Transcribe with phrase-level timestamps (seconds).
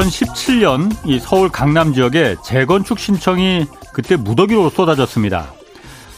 [0.00, 5.52] 2017년 이 서울 강남 지역에 재건축 신청이 그때 무더기로 쏟아졌습니다.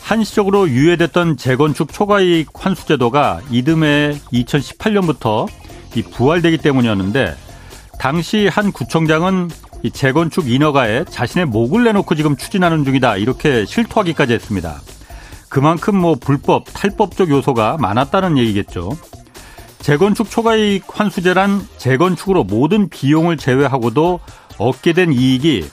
[0.03, 5.49] 한시적으로 유예됐던 재건축 초과이익 환수 제도가 이듬해 2018년부터
[5.97, 7.35] 이 부활되기 때문이었는데
[7.99, 9.51] 당시 한 구청장은
[9.83, 14.81] 이 재건축 인허가에 자신의 목을 내놓고 지금 추진하는 중이다 이렇게 실토하기까지 했습니다.
[15.49, 18.91] 그만큼 뭐 불법, 탈법적 요소가 많았다는 얘기겠죠.
[19.83, 24.21] 재건축 초과이익 환수제란 재건축으로 모든 비용을 제외하고도
[24.59, 25.69] 얻게 된 이익이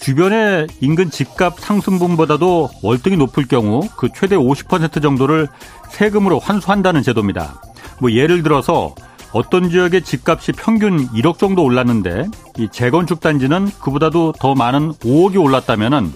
[0.00, 5.46] 주변의 인근 집값 상승분보다도 월등히 높을 경우 그 최대 50% 정도를
[5.88, 7.62] 세금으로 환수한다는 제도입니다.
[8.00, 8.92] 뭐 예를 들어서
[9.32, 12.26] 어떤 지역의 집값이 평균 1억 정도 올랐는데
[12.58, 16.12] 이 재건축 단지는 그보다도 더 많은 5억이 올랐다면은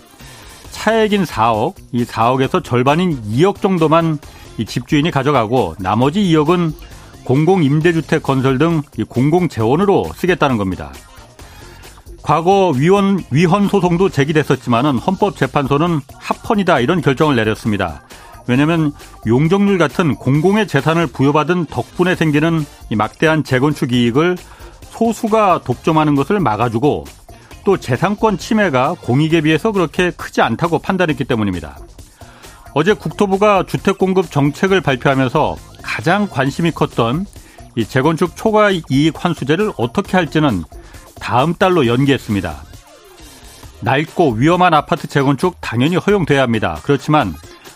[0.73, 4.19] 차액인 4억, 이 4억에서 절반인 2억 정도만
[4.59, 6.73] 이 집주인이 가져가고 나머지 2억은
[7.29, 10.91] 공공임대주택 건설 등 공공재원으로 쓰겠다는 겁니다.
[12.23, 18.03] 과거 위원, 위헌 소송도 제기됐었지만은 헌법재판소는 합헌이다 이런 결정을 내렸습니다.
[18.47, 18.93] 왜냐하면
[19.27, 24.39] 용적률 같은 공공의 재산을 부여받은 덕분에 생기는 이 막대한 재건축 이익을
[24.89, 27.05] 소수가 독점하는 것을 막아주고
[27.67, 31.77] 또 재산권 침해가 공익에 비해서 그렇게 크지 않다고 판단했기 때문입니다.
[32.73, 35.68] 어제 국토부가 주택 공급 정책을 발표하면서
[35.99, 37.27] 가장 관심이 컸던
[37.75, 40.63] 이 재건축 초과 이익 환수제를 어떻게 할지는
[41.19, 42.55] 다음 달로 연기했습니다.
[43.81, 46.79] 낡고 위험한 아파트 재건축 당연히 허용돼야 합니다.
[46.85, 47.35] 그렇지만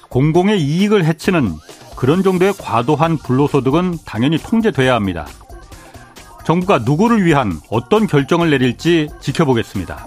[0.08, 1.52] 공공의 이익을 해치는
[1.96, 5.26] 그런 정도의 과도한 불로소득은 당연히 통제돼야 합니다.
[6.44, 10.06] 정부가 누구를 위한 어떤 결정을 내릴지 지켜보겠습니다.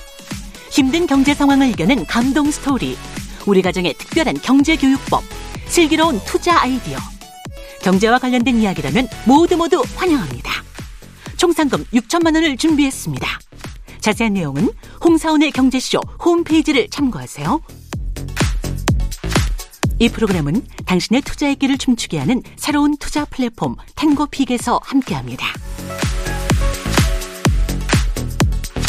[0.71, 2.97] 힘든 경제 상황을 이겨낸 감동 스토리,
[3.45, 5.21] 우리 가정의 특별한 경제 교육법,
[5.65, 6.97] 슬기로운 투자 아이디어.
[7.81, 10.63] 경제와 관련된 이야기라면 모두 모두 환영합니다.
[11.35, 13.27] 총 상금 6천만 원을 준비했습니다.
[13.99, 14.69] 자세한 내용은
[15.03, 17.61] 홍사훈의 경제쇼 홈페이지를 참고하세요.
[19.99, 25.47] 이 프로그램은 당신의 투자의 길을 춤추게 하는 새로운 투자 플랫폼 탱고픽에서 함께합니다.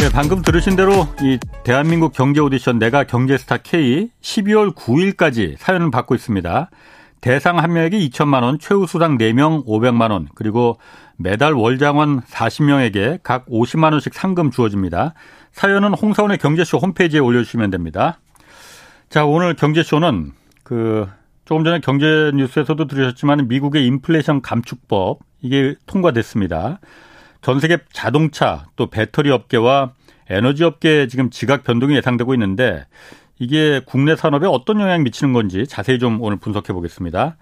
[0.03, 6.17] 네, 방금 들으신 대로 이 대한민국 경제 오디션 내가 경제스타 K 12월 9일까지 사연을 받고
[6.17, 6.71] 있습니다.
[7.21, 10.81] 대상 한 명에게 2천만 원, 최우수상 4명 500만 원, 그리고
[11.17, 15.15] 매달 월장원 40명에게 각 50만 원씩 상금 주어집니다.
[15.53, 18.19] 사연은 홍사원의 경제쇼 홈페이지에 올려주시면 됩니다.
[19.09, 20.33] 자, 오늘 경제쇼는
[20.65, 21.07] 그
[21.45, 26.81] 조금 전에 경제 뉴스에서도 들으셨지만 미국의 인플레이션 감축법 이게 통과됐습니다.
[27.43, 29.93] 전 세계 자동차 또 배터리 업계와
[30.31, 32.87] 에너지 업계에 지금 지각 변동이 예상되고 있는데
[33.39, 37.37] 이게 국내 산업에 어떤 영향 미치는 건지 자세히 좀 오늘 분석해 보겠습니다.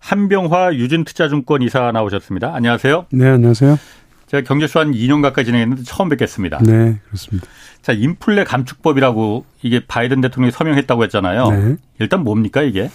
[0.00, 2.54] 한병화 유진투자증권 이사 나오셨습니다.
[2.54, 3.06] 안녕하세요.
[3.10, 3.78] 네, 안녕하세요.
[4.26, 6.58] 제가 경제쇼 한 2년 가까이 진행했는데 처음 뵙겠습니다.
[6.58, 7.46] 네, 그렇습니다.
[7.80, 11.50] 자, 인플레 감축법이라고 이게 바이든 대통령이 서명했다고 했잖아요.
[11.50, 11.76] 네.
[12.00, 12.90] 일단 뭡니까 이게?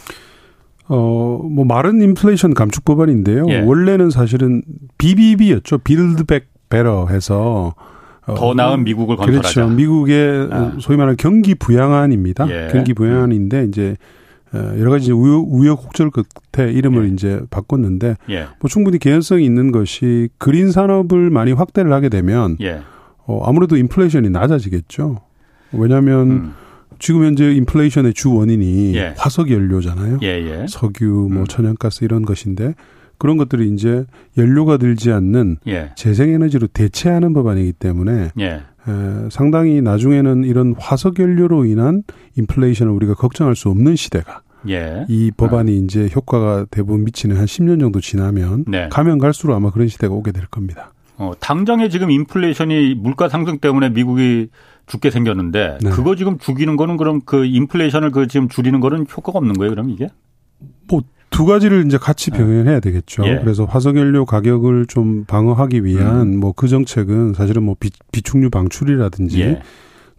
[0.87, 3.45] 어, 뭐 말은 인플레이션 감축 법안인데요.
[3.49, 3.59] 예.
[3.61, 4.61] 원래는 사실은
[4.97, 5.79] BBB였죠.
[5.79, 7.75] Build Back Better 해서
[8.25, 9.53] 어, 더 나은 미국을 건설하자.
[9.53, 9.73] 그렇죠.
[9.75, 10.73] 미국의 아.
[10.79, 12.49] 소위 말하는 경기 부양안입니다.
[12.49, 12.69] 예.
[12.71, 13.95] 경기 부양안인데 이제
[14.53, 17.13] 어, 여러 가지 우여, 우여곡절 끝에 이름을 예.
[17.13, 18.47] 이제 바꿨는데 예.
[18.59, 22.81] 뭐 충분히 개연성이 있는 것이 그린 산업을 많이 확대를 하게 되면 예.
[23.25, 25.21] 어, 아무래도 인플레이션이 낮아지겠죠.
[25.73, 26.53] 왜냐하면 음.
[27.01, 29.15] 지금 현재 인플레이션의 주 원인이 예.
[29.17, 30.19] 화석 연료잖아요.
[30.21, 30.61] 예예.
[30.61, 30.65] 예.
[30.69, 31.47] 석유, 뭐 음.
[31.47, 32.75] 천연가스 이런 것인데
[33.17, 34.05] 그런 것들이 이제
[34.37, 35.91] 연료가 들지 않는 예.
[35.95, 38.45] 재생에너지로 대체하는 법안이기 때문에 예.
[38.45, 38.61] 에,
[39.29, 42.03] 상당히 나중에는 이런 화석 연료로 인한
[42.37, 45.05] 인플레이션을 우리가 걱정할 수 없는 시대가 예.
[45.09, 45.75] 이 법안이 어.
[45.83, 48.89] 이제 효과가 대부분 미치는 한 10년 정도 지나면 네.
[48.89, 50.93] 가면 갈수록 아마 그런 시대가 오게 될 겁니다.
[51.17, 54.49] 어, 당장에 지금 인플레이션이 물가 상승 때문에 미국이
[54.91, 55.89] 죽게 생겼는데 네.
[55.89, 59.89] 그거 지금 죽이는 거는 그럼 그 인플레이션을 그 지금 줄이는 거는 효과가 없는 거예요, 그럼
[59.89, 60.09] 이게?
[60.87, 61.01] 뭐
[61.31, 62.37] 두 가지를 이제 같이 네.
[62.37, 63.23] 병행해야 되겠죠.
[63.25, 63.39] 예.
[63.39, 66.39] 그래서 화석연료 가격을 좀 방어하기 위한 음.
[66.39, 69.61] 뭐그 정책은 사실은 뭐 비, 비축류 방출이라든지 예.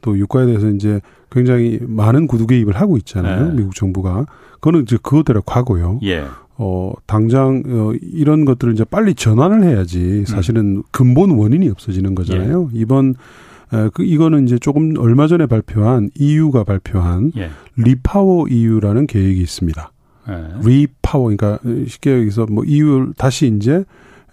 [0.01, 3.51] 또 유가에 대해서 이제 굉장히 많은 구두 개입을 하고 있잖아요.
[3.51, 3.57] 예.
[3.57, 4.27] 미국 정부가.
[4.55, 6.01] 그거는 이제 그것대로 과거요.
[6.03, 6.25] 예.
[6.57, 10.83] 어, 당장, 어, 이런 것들을 이제 빨리 전환을 해야지 사실은 음.
[10.91, 12.71] 근본 원인이 없어지는 거잖아요.
[12.75, 12.79] 예.
[12.79, 13.15] 이번, 에,
[13.95, 17.51] 그, 이거는 이제 조금 얼마 전에 발표한 EU가 발표한 예.
[17.77, 19.93] REPower EU라는 계획이 있습니다.
[20.29, 20.69] 예.
[20.69, 21.59] REPower, 그러니까
[21.89, 23.85] 쉽게 여기서 뭐 EU 다시 이제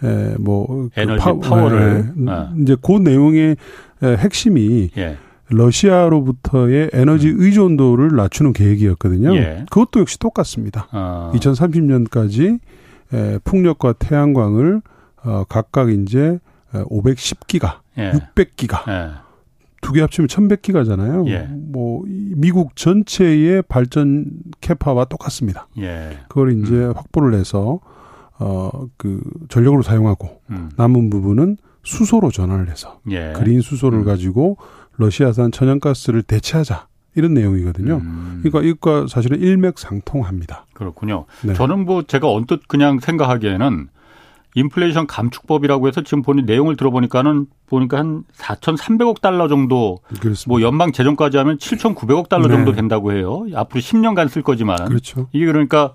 [0.04, 2.54] 에, 뭐, 그 에너지 그 파, 워를 에, 아.
[2.58, 3.58] 이제 그 내용의
[4.04, 5.18] 에, 핵심이 예.
[5.50, 7.38] 러시아로부터의 에너지 음.
[7.40, 9.36] 의존도를 낮추는 계획이었거든요.
[9.36, 9.66] 예.
[9.70, 10.88] 그것도 역시 똑같습니다.
[10.92, 11.32] 아.
[11.36, 12.60] 2030년까지
[13.14, 14.82] 에, 풍력과 태양광을
[15.24, 16.40] 어, 각각 이제
[16.72, 18.12] 510기가, 예.
[18.12, 19.10] 600기가 예.
[19.82, 21.28] 두 개 합치면 1100기가잖아요.
[21.30, 21.48] 예.
[21.52, 24.26] 뭐 미국 전체의 발전
[24.62, 25.68] 캐파와 똑같습니다.
[25.80, 26.20] 예.
[26.28, 26.94] 그걸 이제 음.
[26.96, 27.80] 확보를 해서
[28.40, 30.70] 어 그 전력으로 사용하고 음.
[30.78, 33.34] 남은 부분은 수소로 전환을 해서 예.
[33.36, 34.06] 그린 수소를 음.
[34.06, 34.58] 가지고
[34.98, 36.88] 러시아산 천연가스를 대체하자.
[37.16, 37.96] 이런 내용이거든요.
[37.96, 38.40] 음.
[38.44, 40.66] 그러니까 이것과 사실은 일맥상통합니다.
[40.74, 41.26] 그렇군요.
[41.44, 41.54] 네.
[41.54, 43.88] 저는 뭐 제가 언뜻 그냥 생각하기에는
[44.60, 50.48] 인플레이션 감축법이라고 해서 지금 보니 내용을 들어보니까는 보니까 한 4,300억 달러 정도 그렇습니다.
[50.48, 52.56] 뭐 연방 재정까지 하면 7,900억 달러 네.
[52.56, 53.46] 정도 된다고 해요.
[53.54, 54.78] 앞으로 10년간 쓸 거지만.
[54.86, 55.28] 그렇죠.
[55.32, 55.94] 이게 그러니까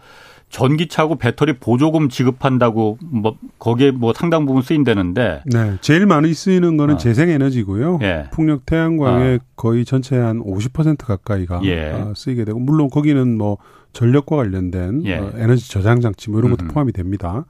[0.55, 5.43] 전기차고 배터리 보조금 지급한다고 뭐 거기에 뭐 상당 부분 쓰인다는데.
[5.46, 6.96] 네, 제일 많이 쓰이는 거는 어.
[6.96, 7.99] 재생 에너지고요.
[8.02, 8.26] 예.
[8.31, 9.38] 풍력 태양광의 어.
[9.56, 11.90] 거의 전체 한 50% 가까이가 예.
[11.90, 13.58] 어, 쓰이게 되고 물론 거기는 뭐
[13.93, 15.16] 전력과 관련된 예.
[15.16, 16.69] 어, 에너지 저장 장치 뭐 이런 것도 음.
[16.69, 17.44] 포함이 됩니다.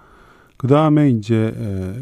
[0.56, 1.52] 그 다음에 이제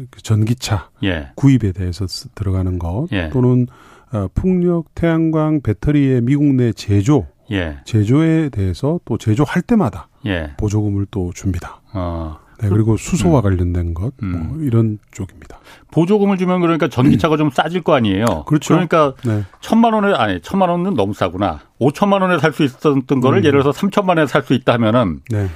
[0.09, 1.29] 그 전기차 예.
[1.35, 2.05] 구입에 대해서
[2.35, 3.29] 들어가는 것 예.
[3.31, 3.67] 또는
[4.11, 7.77] 어, 풍력 태양광 배터리의 미국 내 제조 예.
[7.85, 10.51] 제조에 대해서 또 제조할 때마다 예.
[10.57, 11.81] 보조금을 또 줍니다.
[11.93, 12.37] 어.
[12.61, 13.43] 네, 그리고 수소와 음.
[13.43, 14.47] 관련된 것, 뭐 음.
[14.49, 15.59] 뭐 이런 쪽입니다.
[15.91, 18.45] 보조금을 주면 그러니까 전기차가 좀 싸질 거 아니에요.
[18.45, 18.75] 그렇죠.
[18.75, 19.43] 그러니까 네.
[19.59, 21.59] 천만 원에 아니 천만 원은 너무 싸구나.
[21.79, 23.45] 오천만 원에 살 수 있었던 거를 음.
[23.45, 25.47] 예를 들어서 삼천만 원에 살 수 있다면은 네.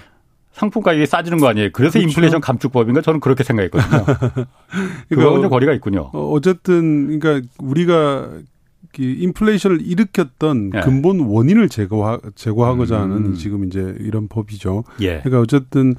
[0.57, 1.69] 상품 가격이 싸지는 거 아니에요.
[1.71, 2.09] 그래서 그렇죠.
[2.09, 4.05] 인플레이션 감축법인가 저는 그렇게 생각했거든요.
[5.07, 6.09] 그거는 좀 거리가 있군요.
[6.13, 8.29] 어, 어쨌든 그러니까 우리가
[8.97, 10.79] 인플레이션을 일으켰던 예.
[10.79, 13.33] 근본 원인을 제거하, 제거하고자 하는 음.
[13.35, 14.83] 지금 이제 이런 법이죠.
[15.01, 15.19] 예.
[15.19, 15.93] 그러니까 어쨌든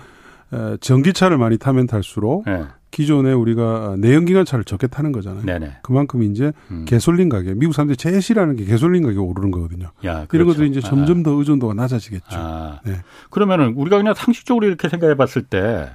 [0.81, 2.65] 전기차를 많이 타면 탈수록 예.
[2.91, 5.45] 기존에 우리가 내연기관 차를 적게 타는 거잖아요.
[5.45, 5.79] 네네.
[5.83, 6.85] 그만큼 이제 음.
[6.87, 9.91] 개솔린 가격, 미국 사람들이 제일 싫어하는 게 개솔린 가격이 오르는 거거든요.
[10.05, 10.37] 야, 그렇죠.
[10.37, 11.23] 이런 것들이 이제 점점 아.
[11.23, 12.27] 더 의존도가 낮아지겠죠.
[12.31, 12.81] 아.
[12.85, 12.95] 네.
[13.31, 15.91] 그러면은 우리가 그냥 상식적으로 이렇게 생각해 봤을 때,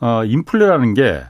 [0.00, 1.22] 어, 인플레라는 게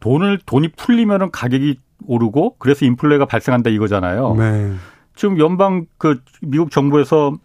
[0.00, 4.34] 돈을, 돈이 풀리면은 가격이 오르고 그래서 인플레가 발생한다 이거잖아요.
[4.36, 4.72] 네.
[5.16, 7.36] 지금 연방 그 미국 정부에서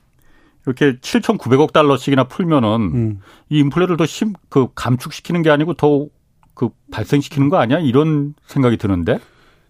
[0.66, 3.20] 이렇게 7,900억 달러씩이나 풀면은 음.
[3.50, 6.08] 이 인플레를 더 심, 그 감축시키는 게 아니고 더
[6.54, 7.80] 그 발생시키는 거 아니야?
[7.80, 9.20] 이런 생각이 드는데.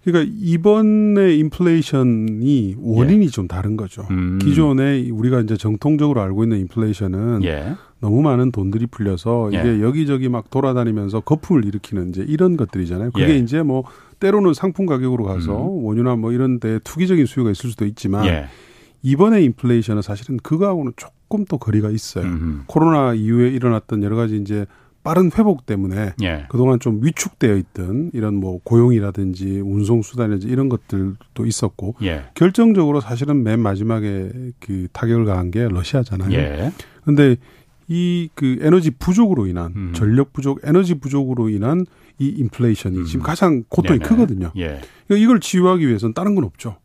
[0.03, 3.29] 그러니까 이번에 인플레이션이 원인이 예.
[3.29, 4.05] 좀 다른 거죠.
[4.11, 4.37] 음.
[4.41, 7.75] 기존에 우리가 이제 정통적으로 알고 있는 인플레이션은 예.
[8.01, 9.81] 너무 많은 돈들이 풀려서 이게 예.
[9.81, 13.11] 여기저기 막 돌아다니면서 거품을 일으키는 이제 이런 것들이잖아요.
[13.11, 13.37] 그게 예.
[13.37, 13.85] 이제 뭐
[14.19, 15.85] 때로는 상품 가격으로 가서 음.
[15.85, 18.47] 원유나 뭐 이런 데 투기적인 수요가 있을 수도 있지만 예.
[19.03, 22.25] 이번에 인플레이션은 사실은 그거하고는 조금 또 거리가 있어요.
[22.25, 24.65] 음 코로나 이후에 일어났던 여러 가지 이제
[25.03, 26.45] 빠른 회복 때문에 예.
[26.49, 32.23] 그동안 좀 위축되어 있던 이런 뭐 고용이라든지 운송 수단이라든지 이런 것들도 있었고 예.
[32.35, 34.31] 결정적으로 사실은 맨 마지막에
[34.61, 36.31] 그 타격을 가한 게 러시아잖아요.
[36.33, 36.71] 예.
[37.03, 37.35] 근데
[37.89, 39.93] 이 그 에너지 부족으로 인한 음.
[39.93, 41.85] 전력 부족, 에너지 부족으로 인한
[42.19, 43.05] 이 인플레이션이 음.
[43.05, 44.09] 지금 가장 고통이 네네.
[44.09, 44.51] 크거든요.
[44.55, 44.79] 예.
[45.07, 46.77] 그러니까 이걸 치유하기 위해서는 다른 건 없죠.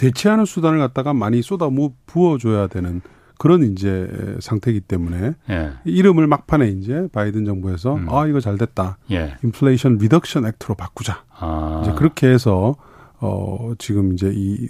[0.00, 1.68] 대체하는 수단을 갖다가 많이 쏟아
[2.06, 3.00] 부어줘야 되는
[3.38, 4.08] 그런 이제
[4.40, 5.72] 상태이기 때문에 예.
[5.84, 8.06] 이름을 막판에 이제 바이든 정부에서 음.
[8.10, 8.98] 아 이거 잘 됐다.
[9.10, 9.36] 예.
[9.42, 11.24] Inflation Reduction Act로 바꾸자.
[11.38, 11.80] 아.
[11.82, 12.76] 이제 그렇게 해서
[13.18, 14.68] 어 지금 이제 이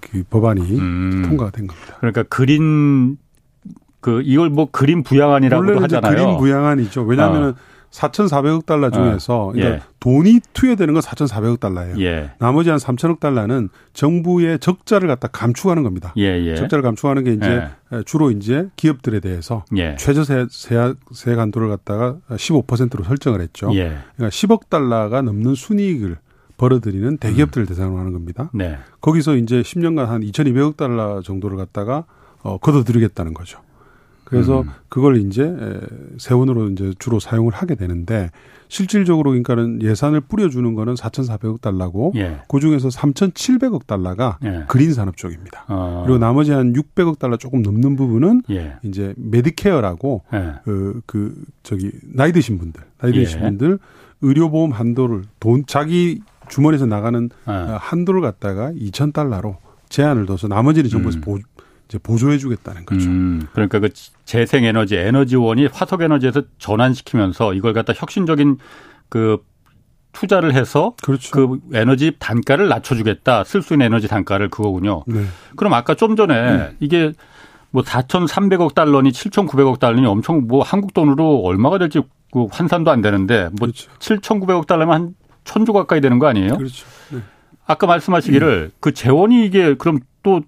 [0.00, 1.22] 그 법안이 음.
[1.26, 1.96] 통과가 된 겁니다.
[1.98, 3.16] 그러니까 그린
[4.00, 6.14] 그 이걸 뭐 그린 부양안이라고도 하잖아요.
[6.14, 7.02] 그린 부양안이죠.
[7.02, 7.54] 왜냐하면은 어.
[7.90, 9.60] 4,400억 달러 중에서 어, 예.
[9.60, 12.00] 그러니까 돈이 투여되는 건 4,400억 달러예요.
[12.00, 12.30] 예.
[12.38, 16.12] 나머지 한 3천억 달러는 정부의 적자를 갖다 감축하는 겁니다.
[16.16, 16.46] 예예.
[16.46, 16.56] 예.
[16.56, 18.02] 적자를 감축하는 게 이제 예.
[18.04, 19.96] 주로 이제 기업들에 대해서 예.
[19.96, 23.70] 최저세 세 간도를 갖다가 15%로 설정을 했죠.
[23.74, 23.96] 예.
[24.16, 26.18] 그러니까 10억 달러가 넘는 순이익을
[26.58, 27.68] 벌어들이는 대기업들을 음.
[27.68, 28.50] 대상으로 하는 겁니다.
[28.52, 28.76] 네.
[29.00, 32.04] 거기서 이제 10년간 한 2,200억 달러 정도를 갖다가
[32.42, 33.60] 어, 걷어들이겠다는 거죠.
[34.28, 34.68] 그래서 음.
[34.90, 35.56] 그걸 이제
[36.18, 38.30] 세원으로 이제 주로 사용을 하게 되는데
[38.68, 42.40] 실질적으로 그러니까는 예산을 뿌려주는 거는 4,400억 달러고 예.
[42.46, 44.64] 그 중에서 3,700억 달러가 예.
[44.68, 45.64] 그린 산업 쪽입니다.
[45.68, 46.02] 어.
[46.04, 48.74] 그리고 나머지 한 600억 달러 조금 넘는 부분은 예.
[48.82, 50.52] 이제 Medicare라고 예.
[50.64, 53.42] 그, 그 저기 나이 드신 분들, 나이 드신 예.
[53.44, 53.78] 분들
[54.20, 56.20] 의료보험 한도를 돈 자기
[56.50, 57.76] 주머니에서 나가는 어.
[57.80, 59.56] 한도를 갖다가 2,000 달러로
[59.88, 61.22] 제한을 둬서 나머지는 정부에서 음.
[61.88, 63.08] 보, 이제 보조해주겠다는 거죠.
[63.08, 63.88] 음, 그러니까 그
[64.24, 68.58] 재생에너지 에너지원이 화석에너지에서 전환시키면서 이걸 갖다 혁신적인
[69.08, 69.38] 그
[70.12, 71.30] 투자를 해서 그렇죠.
[71.30, 73.44] 그 에너지 단가를 낮춰주겠다.
[73.44, 75.04] 쓸 수 있는 에너지 단가를 그거군요.
[75.06, 75.24] 네.
[75.56, 76.76] 그럼 아까 좀 전에 네.
[76.80, 77.12] 이게
[77.70, 82.00] 뭐 4,300억 달러니 7,900억 달러니 엄청 뭐 한국 돈으로 얼마가 될지
[82.32, 83.90] 그 환산도 안 되는데 뭐 그렇죠.
[83.98, 85.14] 7,900억 달러면 한
[85.44, 86.56] 천조 가까이 되는 거 아니에요?
[86.56, 86.86] 그렇죠.
[87.10, 87.20] 네.
[87.66, 88.76] 아까 말씀하시기를 음.
[88.80, 90.40] 그 재원이 이게 그럼 또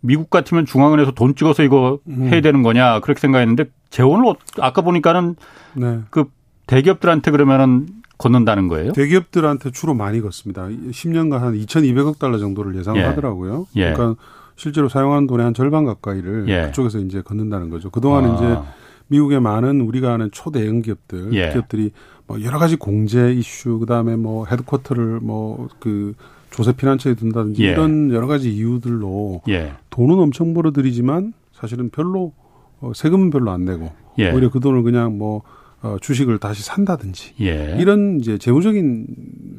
[0.00, 2.28] 미국 같으면 중앙은행에서 돈 찍어서 이거 음.
[2.30, 5.36] 해야 되는 거냐 그렇게 생각했는데 재원을 어, 아까 보니까는
[5.74, 6.00] 네.
[6.10, 6.24] 그
[6.66, 7.86] 대기업들한테 그러면은
[8.18, 8.92] 걷는다는 거예요?
[8.92, 10.68] 대기업들한테 주로 많이 걷습니다.
[10.68, 13.66] 10년간 한 2,200억 달러 정도를 예상하더라고요.
[13.76, 13.80] 예.
[13.80, 13.92] 예.
[13.92, 14.22] 그러니까
[14.56, 16.66] 실제로 사용하는 돈의 한 절반 가까이를 예.
[16.66, 17.88] 그쪽에서 이제 걷는다는 거죠.
[17.88, 18.34] 그동안은 아.
[18.34, 18.58] 이제
[19.06, 21.50] 미국의 많은 우리가 아는 초대형 기업들, 예.
[21.50, 21.92] 기업들이
[22.26, 26.12] 뭐 여러 가지 공제 이슈, 그다음에 뭐 헤드쿼터를 뭐그
[26.50, 27.70] 조세 피난처에 둔다든지 예.
[27.70, 29.72] 이런 여러 가지 이유들로 예.
[29.90, 32.32] 돈은 엄청 벌어들이지만 사실은 별로
[32.80, 34.30] 어, 세금은 별로 안 내고 예.
[34.30, 35.42] 오히려 그 돈을 그냥 뭐
[35.82, 37.76] 어, 주식을 다시 산다든지 예.
[37.78, 39.06] 이런 이제 재무적인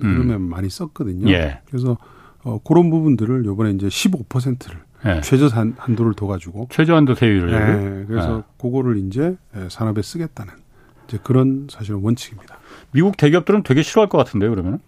[0.02, 0.42] 흐름에 음.
[0.42, 1.30] 많이 썼거든요.
[1.32, 1.62] 예.
[1.68, 1.98] 그래서
[2.44, 5.22] 어, 그런 부분들을 요번에 이제 15%를 예.
[5.22, 8.06] 최저 한, 한도를 둬가지고 최저 한도 세율을 예.
[8.08, 8.44] 그래서 예.
[8.62, 10.54] 그거를 이제 예, 산업에 쓰겠다는
[11.08, 12.58] 이제 그런 사실은 원칙입니다.
[12.92, 14.80] 미국 대기업들은 되게 싫어할 것 같은데요, 그러면은?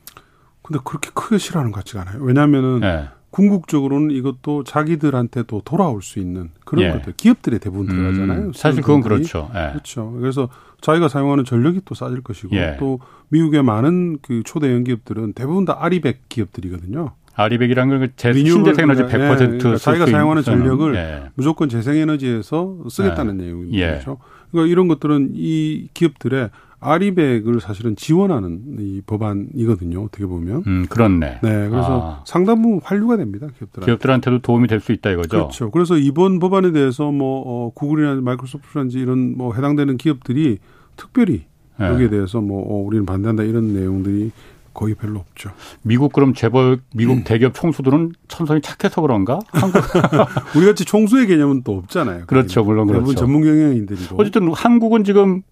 [0.62, 2.22] 근데 그렇게 크게 싫어하는 것 같지가 않아요.
[2.22, 3.10] 왜냐하면은 예.
[3.34, 6.92] 궁극적으로는 이것도 자기들한테도 돌아올 수 있는 그런 예.
[6.92, 8.40] 것들 기업들에 대부분 들어가잖아요.
[8.40, 9.50] 음, 사실 그건 그렇죠.
[9.56, 9.72] 예.
[9.72, 10.12] 그렇죠.
[10.20, 10.50] 그래서
[10.82, 12.78] 자기가 사용하는 전력이 또 싸질 것이고 예.
[12.80, 13.00] 또
[13.30, 17.14] 미국의 많은 그 초대형 기업들은 대부분 다 아리백 기업들이거든요.
[17.34, 21.24] 아리백이라는 건 재, 신재생에너지 100% 예, 그러니까 자기가 사용하는 전력을 예.
[21.34, 23.46] 무조건 재생에너지에서 쓰겠다는 예.
[23.46, 23.94] 내용인 예.
[23.96, 24.20] 거죠.
[24.52, 26.52] 그러니까 이런 것들은 이 기업들의
[26.84, 30.04] 아리백을 사실은 지원하는 이 법안이거든요.
[30.04, 30.64] 어떻게 보면.
[30.68, 31.40] 음, 그렇네.
[31.42, 31.70] 네.
[31.70, 32.24] 그래서 아.
[32.26, 33.48] 상당 부분 환류가 됩니다.
[33.58, 33.86] 기업들한테.
[33.92, 35.30] 기업들한테도 도움이 될 수 있다 이거죠.
[35.30, 35.72] 그렇죠.
[35.72, 40.60] 그래서 이번 법안에 대해서 뭐 어, 구글이나 마이크로소프트라든지 이런 뭐 해당되는 기업들이
[40.98, 41.46] 특별히
[41.80, 41.88] 네.
[41.88, 44.32] 여기에 대해서 뭐 어, 우리는 반대한다 이런 내용들이
[44.74, 45.52] 거의 별로 없죠.
[45.84, 47.24] 미국 그럼 재벌 미국 음.
[47.24, 49.40] 대기업 총수들은 천선이 착해서 그런가?
[49.52, 49.82] 한국
[50.58, 52.26] 우리 같이 총수의 개념은 또 없잖아요.
[52.26, 53.14] 그렇죠, 물론 그렇죠.
[53.16, 54.16] 전문 경영인들이고.
[54.20, 55.44] 어쨌든 한국은 지금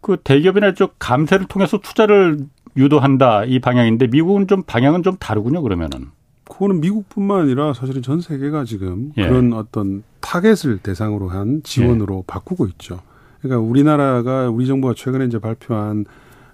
[0.00, 2.38] 그 대기업이나 쪽 감세를 통해서 투자를
[2.76, 6.08] 유도한다 이 방향인데 미국은 좀 방향은 좀 다르군요 그러면은.
[6.48, 9.26] 그거는 미국뿐만 아니라 사실은 전 세계가 지금 예.
[9.26, 12.22] 그런 어떤 타겟을 대상으로 한 지원으로 예.
[12.26, 13.00] 바꾸고 있죠.
[13.40, 16.04] 그러니까 우리나라가 우리 정부가 최근에 이제 발표한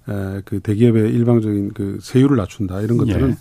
[0.08, 3.34] 에, 그 대기업의 일방적인 그 세율을 낮춘다 이런 것들은 예.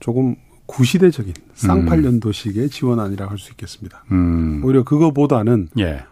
[0.00, 0.36] 조금
[0.66, 2.68] 구시대적인 쌍팔년도식의 음.
[2.70, 4.04] 지원안이라고 할 수 있겠습니다.
[4.12, 4.62] 음.
[4.64, 5.84] 오히려 그거보다는 예.
[5.84, 6.02] 에,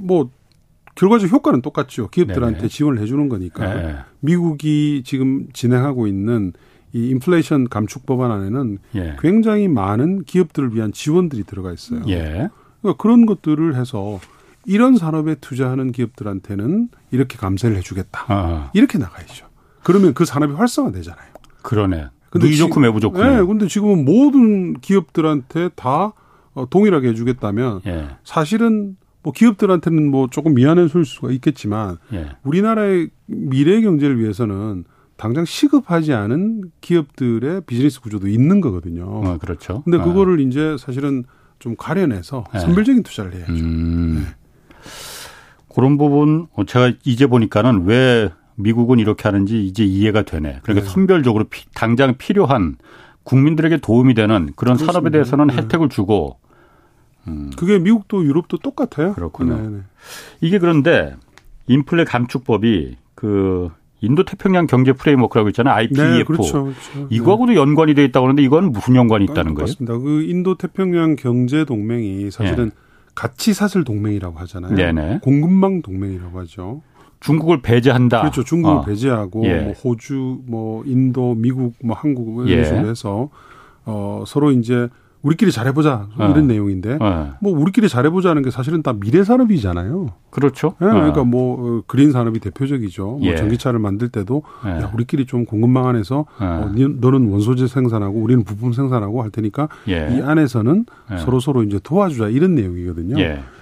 [0.00, 0.30] 뭐
[0.94, 2.08] 결과적 효과는 똑같죠.
[2.08, 2.68] 기업들한테 네네.
[2.68, 3.96] 지원을 해주는 거니까 네.
[4.20, 6.52] 미국이 지금 진행하고 있는
[6.92, 9.16] 이 인플레이션 감축 법안 안에는 예.
[9.20, 12.02] 굉장히 많은 기업들을 위한 지원들이 들어가 있어요.
[12.08, 12.48] 예.
[12.82, 14.20] 그러니까 그런 것들을 해서
[14.66, 18.24] 이런 산업에 투자하는 기업들한테는 이렇게 감세를 해주겠다.
[18.28, 18.70] 아.
[18.74, 19.46] 이렇게 나가야죠.
[19.82, 21.32] 그러면 그 산업이 활성화되잖아요.
[21.62, 22.08] 그러네.
[22.30, 23.22] 근데 이 좋고 매부 좋고.
[23.22, 23.42] 네.
[23.44, 26.12] 근데 지금은 모든 기업들한테 다
[26.54, 28.08] 어, 동일하게 해주겠다면 예.
[28.24, 32.30] 사실은 뭐 기업들한테는 뭐 조금 미안해 줄 수가 있겠지만 예.
[32.42, 34.84] 우리나라의 미래 경제를 위해서는
[35.16, 39.04] 당장 시급하지 않은 기업들의 비즈니스 구조도 있는 거거든요.
[39.04, 39.82] 어, 그렇죠.
[39.84, 40.04] 근데 아.
[40.04, 40.42] 그거를 아.
[40.42, 41.24] 이제 사실은
[41.58, 42.58] 좀 가려내서 예.
[42.58, 43.52] 선별적인 투자를 해야죠.
[43.52, 44.24] 음.
[44.24, 44.34] 네.
[45.72, 50.58] 그런 부분 어, 제가 이제 보니까는 왜 미국은 이렇게 하는지 이제 이해가 되네.
[50.62, 50.92] 그러니까 네.
[50.92, 52.76] 선별적으로 피, 당장 필요한
[53.22, 54.92] 국민들에게 도움이 되는 그런 그렇습니다.
[54.92, 55.56] 산업에 대해서는 네.
[55.56, 56.38] 혜택을 주고
[57.28, 57.50] 음.
[57.56, 59.14] 그게 미국도 유럽도 똑같아요.
[59.14, 59.56] 그렇군요.
[59.56, 59.68] 네네.
[59.68, 59.78] 네.
[60.40, 61.14] 이게 그런데
[61.66, 65.74] 인플레 감축법이 그 인도 태평양 경제 프레임워크라고 있잖아요.
[65.74, 66.02] IPEF.
[66.02, 67.06] 네, 그렇죠, 그렇죠.
[67.08, 67.58] 이거하고도 네.
[67.58, 69.66] 연관이 돼 있다고 하는데 이건 무슨 연관이 있다는 거예요?
[69.66, 69.96] 맞습니다.
[69.98, 72.76] 그 인도 태평양 경제 동맹이 사실은 네.
[73.14, 74.74] 가치 사슬 동맹이라고 하잖아요.
[74.74, 75.20] 네네.
[75.22, 76.82] 공급망 동맹이라고 하죠.
[77.20, 78.22] 중국을 배제한다.
[78.22, 78.42] 그렇죠.
[78.42, 78.82] 중국을 어.
[78.82, 79.60] 배제하고 예.
[79.60, 82.64] 뭐 호주, 뭐 인도, 미국, 뭐 한국 이런 예.
[82.64, 83.30] 식으로 해서
[83.84, 84.88] 어 서로 이제
[85.22, 86.24] 우리끼리 잘해보자 네.
[86.30, 86.54] 이런 네.
[86.54, 87.30] 내용인데 네.
[87.40, 90.08] 뭐 우리끼리 잘해보자는 게 사실은 다 미래 산업이잖아요.
[90.30, 90.74] 그렇죠.
[90.80, 90.88] 네.
[90.88, 93.04] 그러니까 뭐 어, 그린 산업이 대표적이죠.
[93.04, 93.36] 뭐 예.
[93.36, 94.70] 전기차를 만들 때도 예.
[94.82, 96.44] 야, 우리끼리 좀 공급망 안에서 예.
[96.44, 100.08] 어, 너는 원소재 생산하고 우리는 부품 생산하고 할 테니까 예.
[100.16, 101.16] 이 안에서는 예.
[101.18, 103.16] 서로 서로 이제 도와주자 이런 내용이거든요.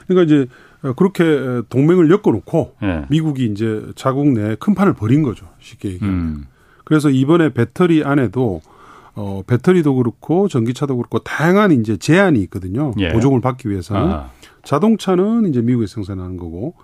[0.07, 0.47] 그러니까 이제
[0.83, 2.75] 어, 그렇게 동맹을 엮어놓고
[3.09, 5.47] 미국이 이제 자국 내 큰 판을 벌인 거죠.
[5.59, 6.19] 쉽게 얘기하면.
[6.21, 6.45] 음.
[6.85, 8.63] 그래서 이번에 배터리 안에도
[9.15, 12.93] 어, 배터리도 그렇고 전기차도 그렇고 다양한 이제 제한이 있거든요.
[12.99, 13.13] 예.
[13.13, 14.31] 보종을 받기 위해서는 아.
[14.65, 16.75] 자동차는 이제 미국에서 생산하는 거고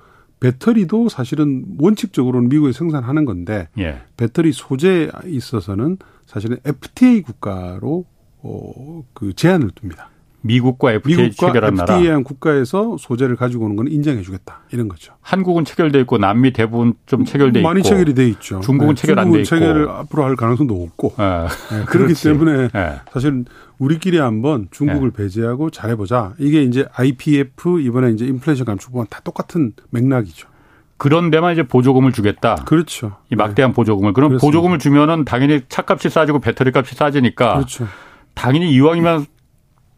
[0.40, 4.00] 배터리도 사실은 원칙적으로는 미국에서 생산하는 건데 예.
[4.16, 8.04] 배터리 소재에 있어서는 사실은 FTA 국가로
[8.42, 10.10] 어, 그 제한을 둡니다.
[10.46, 11.94] 미국과 FTA 미국과 체결한 나라.
[11.94, 15.14] FTA한 국가에서 소재를 가지고 오는 건 인정해 주겠다 이런 거죠.
[15.20, 18.60] 한국은 체결돼 있고 남미 대부분 좀 체결돼 있고 많이 체결이 돼 있죠.
[18.60, 21.46] 중국은 네, 체결 안 돼 있고 체결을 앞으로 할 가능성도 없고 네.
[21.70, 23.00] 네, 그렇기 때문에 네.
[23.12, 23.44] 사실
[23.78, 25.22] 우리끼리 한번 중국을 네.
[25.24, 26.34] 배제하고 잘해보자.
[26.38, 30.48] 이게 이제 IPF 이번에 이제 인플레이션 감축법은 다 똑같은 맥락이죠.
[30.98, 32.54] 그런 데만 이제 보조금을 주겠다.
[32.64, 33.16] 그렇죠.
[33.30, 33.74] 이 막대한 네.
[33.74, 34.14] 보조금을.
[34.14, 34.46] 그럼 그렇습니다.
[34.46, 37.54] 보조금을 주면은 당연히 차값이 싸지고 배터리 값이 싸지니까.
[37.54, 37.86] 그렇죠.
[38.32, 39.26] 당연히 이왕이면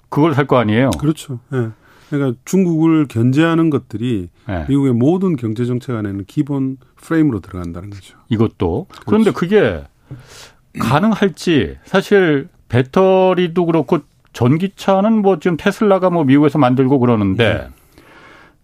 [0.08, 0.90] 그걸 살 거 아니에요.
[0.98, 1.40] 그렇죠.
[1.52, 1.56] 예.
[1.56, 1.68] 네.
[2.10, 4.64] 그러니까 중국을 견제하는 것들이 네.
[4.68, 8.16] 미국의 모든 경제 정책 안에는 기본 프레임으로 들어간다는 거죠.
[8.30, 8.86] 이것도.
[8.88, 9.04] 그렇죠.
[9.06, 9.84] 그런데 그게
[10.78, 13.98] 가능할지 사실 배터리도 그렇고
[14.32, 18.02] 전기차는 뭐 지금 테슬라가 뭐 미국에서 만들고 그러는데 네.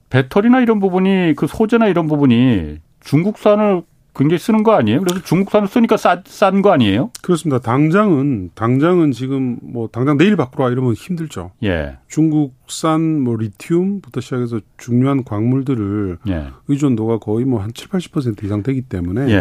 [0.09, 3.83] 배터리나 이런 부분이 그 소재나 이런 부분이 중국산을
[4.15, 5.01] 굉장히 쓰는 거 아니에요?
[5.01, 7.11] 그래서 중국산을 쓰니까 싼 거 아니에요?
[7.23, 7.59] 그렇습니다.
[7.61, 11.51] 당장은 당장은 지금 뭐 당장 내일 바꾸라 이러면 힘들죠.
[11.65, 11.99] 예.
[12.09, 16.47] 중국산 뭐 리튬부터 시작해서 중요한 광물들을 예.
[16.69, 19.37] 의존도가 거의 뭐 한 7, 80% 이상 되기 때문에 예.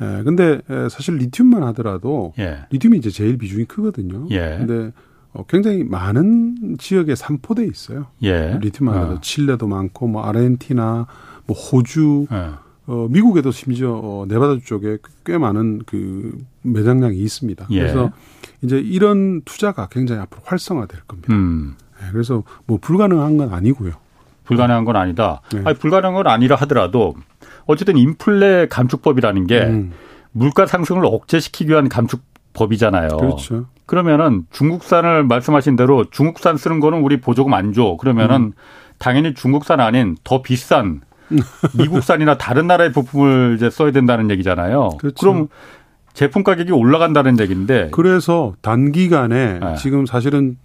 [0.00, 0.60] 에, 근데
[0.90, 2.60] 사실 리튬만 하더라도 예.
[2.70, 4.26] 리튬이 이제 제일 비중이 크거든요.
[4.30, 4.56] 예.
[4.58, 4.92] 근데
[5.34, 8.06] 어, 굉장히 많은 지역에 산포돼 있어요.
[8.22, 8.58] 예.
[8.60, 9.20] 리튬만 하더라도 어.
[9.20, 11.06] 칠레도 많고 뭐 아르헨티나,
[11.46, 12.50] 뭐 호주 예.
[12.88, 17.66] 어, 미국에도 심지어 어, 네바다 쪽에 꽤 많은 그 매장량이 있습니다.
[17.70, 17.80] 예.
[17.80, 18.10] 그래서
[18.62, 21.32] 이제 이런 투자가 굉장히 앞으로 활성화될 겁니다.
[21.34, 21.76] 음.
[22.00, 23.92] 네, 그래서 뭐 불가능한 건 아니고요.
[24.44, 25.42] 불가능한 건 아니다.
[25.52, 25.60] 네.
[25.66, 27.14] 아니, 불가능한 건 아니라 하더라도
[27.66, 29.92] 어쨌든 인플레 감축법이라는 게 음.
[30.32, 33.08] 물가 상승을 억제시키기 위한 감축법이잖아요.
[33.18, 33.66] 그렇죠.
[33.84, 37.98] 그러면은 중국산을 말씀하신 대로 중국산 쓰는 거는 우리 보조금 안 줘.
[38.00, 38.52] 그러면은 음.
[38.98, 41.02] 당연히 중국산 아닌 더 비싼
[41.76, 44.90] 미국산이나 다른 나라의 부품을 이제 써야 된다는 얘기잖아요.
[44.98, 45.16] 그렇죠.
[45.18, 45.48] 그럼
[46.14, 47.90] 제품 가격이 올라간다는 얘기인데.
[47.92, 49.74] 그래서 단기간에 네.
[49.76, 50.56] 지금 사실은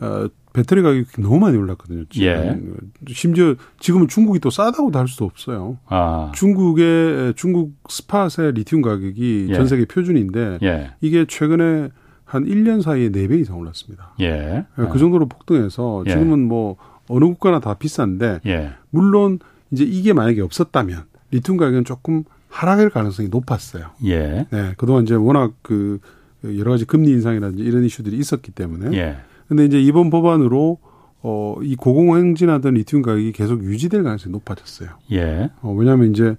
[0.00, 2.04] 어, 배터리 가격이 너무 많이 올랐거든요.
[2.10, 2.26] 지금.
[2.26, 3.12] 예.
[3.12, 5.78] 심지어 지금은 중국이 또 싸다고도 할 수도 없어요.
[5.86, 6.32] 아.
[6.34, 9.54] 중국의 중국 스팟의 리튬 가격이 예.
[9.54, 10.92] 전 세계 표준인데 예.
[11.00, 11.90] 이게 최근에
[12.24, 14.14] 한 1년 사이에 4배 이상 올랐습니다.
[14.20, 14.64] 예.
[14.76, 16.10] 그 정도로 폭등해서 예.
[16.10, 16.76] 지금은 뭐
[17.08, 18.72] 어느 국가나 다 비싼데 예.
[18.90, 19.38] 물론
[19.72, 23.86] 이제 이게 만약에 없었다면 리튬 가격은 조금 하락할 가능성이 높았어요.
[24.04, 24.46] 예.
[24.50, 24.74] 네.
[24.76, 25.98] 그동안 이제 워낙 그
[26.44, 28.96] 여러 가지 금리 인상이라든지 이런 이슈들이 있었기 때문에.
[28.96, 29.16] 예.
[29.48, 30.78] 근데 이제 이번 법안으로
[31.22, 34.90] 어, 이 고공행진하던 리튬 가격이 계속 유지될 가능성이 높아졌어요.
[35.12, 35.50] 예.
[35.62, 36.36] 어, 왜냐하면 이제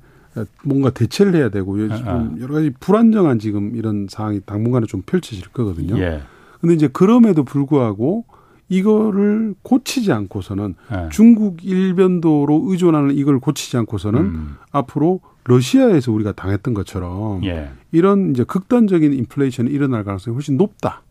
[0.63, 2.31] 뭔가 대체를 해야 되고 아, 지금 아.
[2.39, 5.97] 여러 가지 불안정한 지금 이런 상황이 당분간에 좀 펼쳐질 거거든요.
[5.99, 6.21] 예.
[6.59, 8.25] 근데 이제 그럼에도 불구하고
[8.69, 11.09] 이거를 고치지 않고서는 네.
[11.11, 14.55] 중국 일변도로 의존하는 이걸 고치지 않고서는 음.
[14.71, 17.69] 앞으로 러시아에서 우리가 당했던 것처럼 예.
[17.91, 21.01] 이런 이제 극단적인 인플레이션이 일어날 가능성이 훨씬 높다.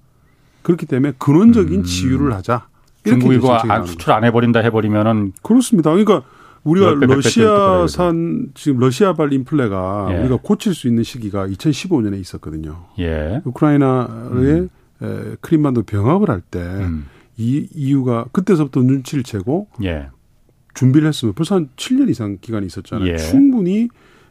[0.63, 1.85] 그렇기 때문에 근원적인 음.
[1.85, 2.67] 지유를 하자.
[3.05, 5.91] 중국이 안 수출 안 해버린다 해버리면은 그렇습니다.
[5.91, 6.23] 그러니까
[6.65, 10.19] 우리가 러시아산 지금 러시아발 인플레가 예.
[10.21, 12.87] 우리가 고칠 수 있는 시기가 2015년에 있었거든요.
[13.01, 13.41] 예.
[13.45, 14.69] 우크라이나의
[15.03, 15.37] 음.
[15.41, 17.07] 크림반도 병합을 할때 음.
[17.37, 20.09] 이 EU가 그때서부터 눈치를 채고 예.
[20.75, 23.13] 준비를 했으면 벌써 한 7년 이상 기간이 있었잖아요.
[23.13, 23.17] 예.
[23.17, 23.89] 충분히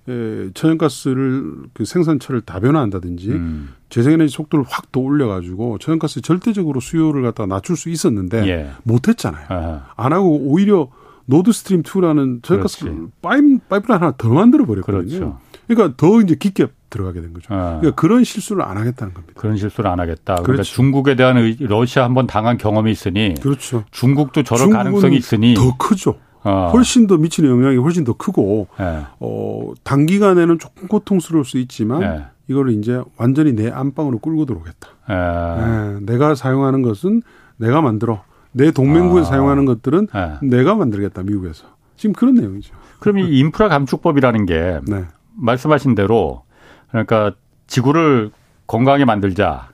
[0.08, 3.70] 에, 천연가스를 그 생산처를 다변화한다든지 음.
[3.90, 8.72] 재생에너지 속도를 확 더 올려가지고 천연가스 절대적으로 수요를 갖다 낮출 수 있었는데 예.
[8.84, 9.46] 못했잖아요.
[9.50, 9.86] 아하.
[9.96, 10.90] 안 하고 오히려
[11.26, 12.86] Nord Stream 2라는 천연가스
[13.22, 15.04] 파이프, 파이프라인 하나 더 만들어 버렸거든요.
[15.04, 15.38] 그렇죠.
[15.68, 17.54] 그러니까 더 이제 깊게 들어가게 된 거죠.
[17.54, 17.78] 아.
[17.80, 19.34] 그러니까 그런 실수를 안 하겠다는 겁니다.
[19.38, 20.36] 그런 실수를 안 하겠다.
[20.36, 20.74] 그러니까 그렇죠.
[20.74, 23.84] 중국에 대한 러시아 한번 당한 경험이 있으니 그렇죠.
[23.92, 26.18] 중국도 저럴 가능성이 있으니 더 크죠.
[26.44, 26.72] 어.
[26.74, 29.02] 훨씬 더 미치는 영향이 훨씬 더 크고 네.
[29.20, 32.26] 어 단기간에는 조금 고통스러울 수 있지만 네.
[32.48, 34.88] 이거를 이제 완전히 내 안방으로 끌고 들어오겠다.
[35.08, 36.00] 네.
[36.02, 37.22] 내가 사용하는 것은
[37.58, 38.24] 내가 만들어.
[38.54, 39.24] 내 동맹국에 아.
[39.24, 40.08] 사용하는 것들은
[40.44, 41.66] 내가 만들겠다 미국에서.
[41.98, 42.74] 지금 그런 내용이죠.
[43.00, 45.06] 그럼 이 인프라 감축법이라는 게 네.
[45.36, 46.44] 말씀하신 대로
[46.90, 47.34] 그러니까
[47.68, 48.32] 지구를
[48.68, 49.70] 건강하게 만들자.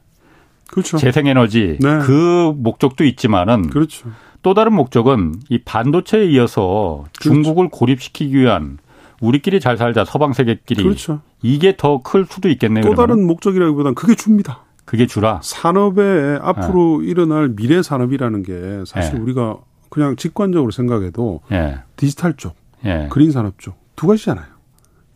[0.70, 0.98] 그렇죠.
[0.98, 2.00] 재생에너지 네.
[2.00, 4.10] 그 목적도 있지만은 그렇죠.
[4.44, 7.30] 또 다른 목적은 이 반도체에 이어서 그렇죠.
[7.44, 8.78] 중국을 고립시키기 위한
[9.22, 11.22] 우리끼리 잘 살자 서방 세계끼리 그렇죠.
[11.42, 12.84] 이게 더 클 수도 있겠네요.
[12.84, 13.08] 또 그러면.
[13.08, 14.60] 다른 목적이라기보다는 그게 줍니다.
[14.88, 15.42] 그게 주라.
[15.44, 17.08] 산업에 앞으로 네.
[17.10, 19.20] 일어날 미래 산업이라는 게 사실 네.
[19.20, 19.58] 우리가
[19.90, 21.78] 그냥 직관적으로 생각해도 네.
[21.98, 23.08] 디지털 쪽, 예.
[23.12, 24.46] 그린 산업 쪽 두 가지잖아요.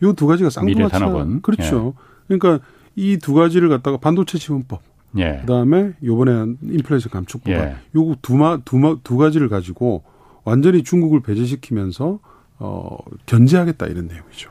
[0.03, 0.99] 요 두 가지가 쌍둥이차
[1.41, 1.93] 그렇죠.
[1.95, 2.03] 예.
[2.27, 2.65] 그러니까
[2.97, 4.81] 이 두 가지를 갖다가 반도체 지원법,
[5.17, 5.37] 예.
[5.41, 7.75] 그다음에 요번에 인플레이션 감축법, 예.
[7.95, 10.03] 요거 두마 두마 두 가지를 가지고
[10.43, 12.19] 완전히 중국을 배제시키면서
[12.59, 14.49] 어 견제하겠다 이런 내용이죠.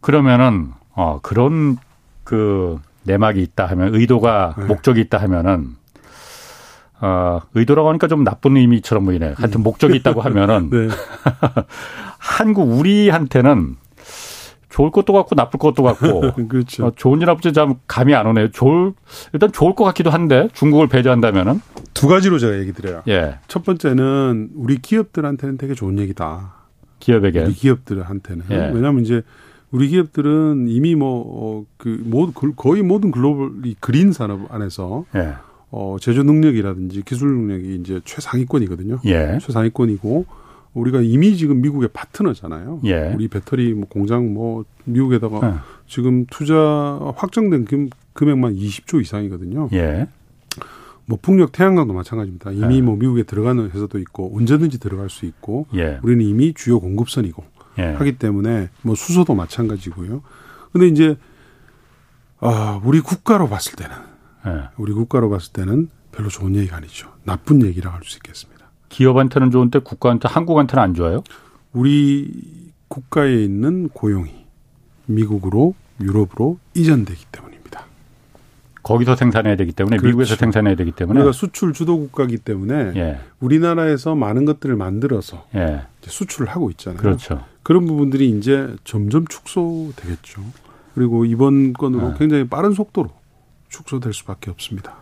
[0.00, 1.78] 그러면은 어 그런
[2.22, 2.78] 그
[3.10, 4.64] 내막이 있다 하면 의도가 네.
[4.66, 5.76] 목적이 있다 하면은
[7.00, 9.34] 어, 의도라고 하니까 좀 나쁜 의미처럼 보이네요.
[9.36, 10.88] 하여튼 목적이 있다고 하면은 네.
[12.18, 13.76] 한국 우리한테는
[14.68, 16.86] 좋을 것도 같고 나쁠 것도 같고 그렇죠.
[16.86, 18.50] 어, 좋은 일 나쁜지 참 감이 안 오네요.
[18.50, 18.92] 좋을
[19.32, 21.60] 일단 좋을 것 같기도 한데 중국을 배제한다면은
[21.94, 23.02] 두 가지로 제가 얘기 드려요.
[23.08, 23.38] 예.
[23.48, 26.54] 첫 번째는 우리 기업들한테는 되게 좋은 얘기다.
[27.00, 28.70] 기업에게 우리 기업들한테는 예.
[28.74, 29.22] 왜냐하면 이제
[29.72, 35.34] 우리 기업들은 이미 뭐그 어, 그 거의 모든 글로벌 이 그린 산업 안에서 예.
[35.70, 39.00] 어 제조 능력이라든지 기술 능력이 이제 최상위권이거든요.
[39.04, 39.38] 예.
[39.40, 40.26] 최상위권이고
[40.74, 42.80] 우리가 이미 지금 미국의 파트너잖아요.
[42.84, 43.12] 예.
[43.14, 45.54] 우리 배터리 뭐 공장 뭐 미국에다가 예.
[45.86, 46.56] 지금 투자
[47.16, 49.68] 확정된 금, 금액만 20조 이상이거든요.
[49.72, 50.08] 예.
[51.06, 52.52] 뭐 풍력 태양광도 마찬가지입니다.
[52.52, 52.82] 이미 예.
[52.82, 55.98] 뭐 미국에 들어가는 회사도 있고 언제든지 들어갈 수 있고 예.
[56.02, 57.42] 우리는 이미 주요 공급선이고
[57.78, 57.82] 예.
[57.94, 60.22] 하기 때문에 뭐 수소도 마찬가지고요.
[60.72, 61.16] 근데 이제
[62.40, 63.96] 아 우리 국가로 봤을 때는
[64.76, 67.12] 우리 국가로 봤을 때는 별로 좋은 얘기가 아니죠.
[67.24, 68.70] 나쁜 얘기라고 할 수 있겠습니다.
[68.88, 71.22] 기업한테는 좋은데 국가한테 한국한테는 안 좋아요?
[71.72, 74.46] 우리 국가에 있는 고용이
[75.06, 77.49] 미국으로 유럽으로 이전되기 때문입니다.
[78.90, 80.08] 거기서 생산해야 되기 때문에 그렇죠.
[80.08, 83.20] 미국에서 생산해야 되기 때문에 우리가 수출 주도 국가이기 때문에 예.
[83.38, 85.82] 우리나라에서 많은 것들을 만들어서 예.
[86.02, 87.00] 수출을 하고 있잖아요.
[87.00, 87.44] 그렇죠.
[87.62, 90.42] 그런 부분들이 이제 점점 축소되겠죠.
[90.96, 92.14] 그리고 이번 건으로 예.
[92.18, 93.10] 굉장히 빠른 속도로
[93.68, 94.96] 축소될 수밖에 없습니다.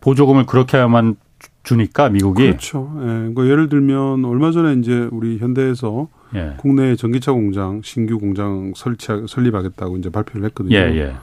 [0.00, 1.16] 보조금을 그렇게 해야만
[1.62, 2.90] 주니까 미국이 그렇죠.
[3.00, 3.04] 예.
[3.04, 6.54] 그러니까 예를 들면 얼마 전에 이제 우리 현대에서 예.
[6.56, 10.74] 국내 전기차 공장 신규 공장 설치 설립하겠다고 이제 발표를 했거든요.
[10.74, 11.16] 예, 예.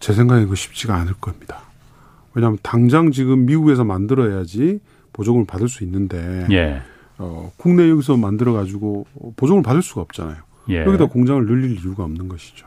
[0.00, 1.62] 제 생각에 그 쉽지가 않을 겁니다.
[2.34, 4.80] 왜냐하면 당장 지금 미국에서 만들어야지
[5.12, 6.82] 보조금을 받을 수 있는데 예.
[7.18, 10.36] 어, 국내 여기서 만들어 가지고 보조금을 받을 수가 없잖아요.
[10.70, 10.84] 예.
[10.84, 12.66] 여기다 공장을 늘릴 이유가 없는 것이죠.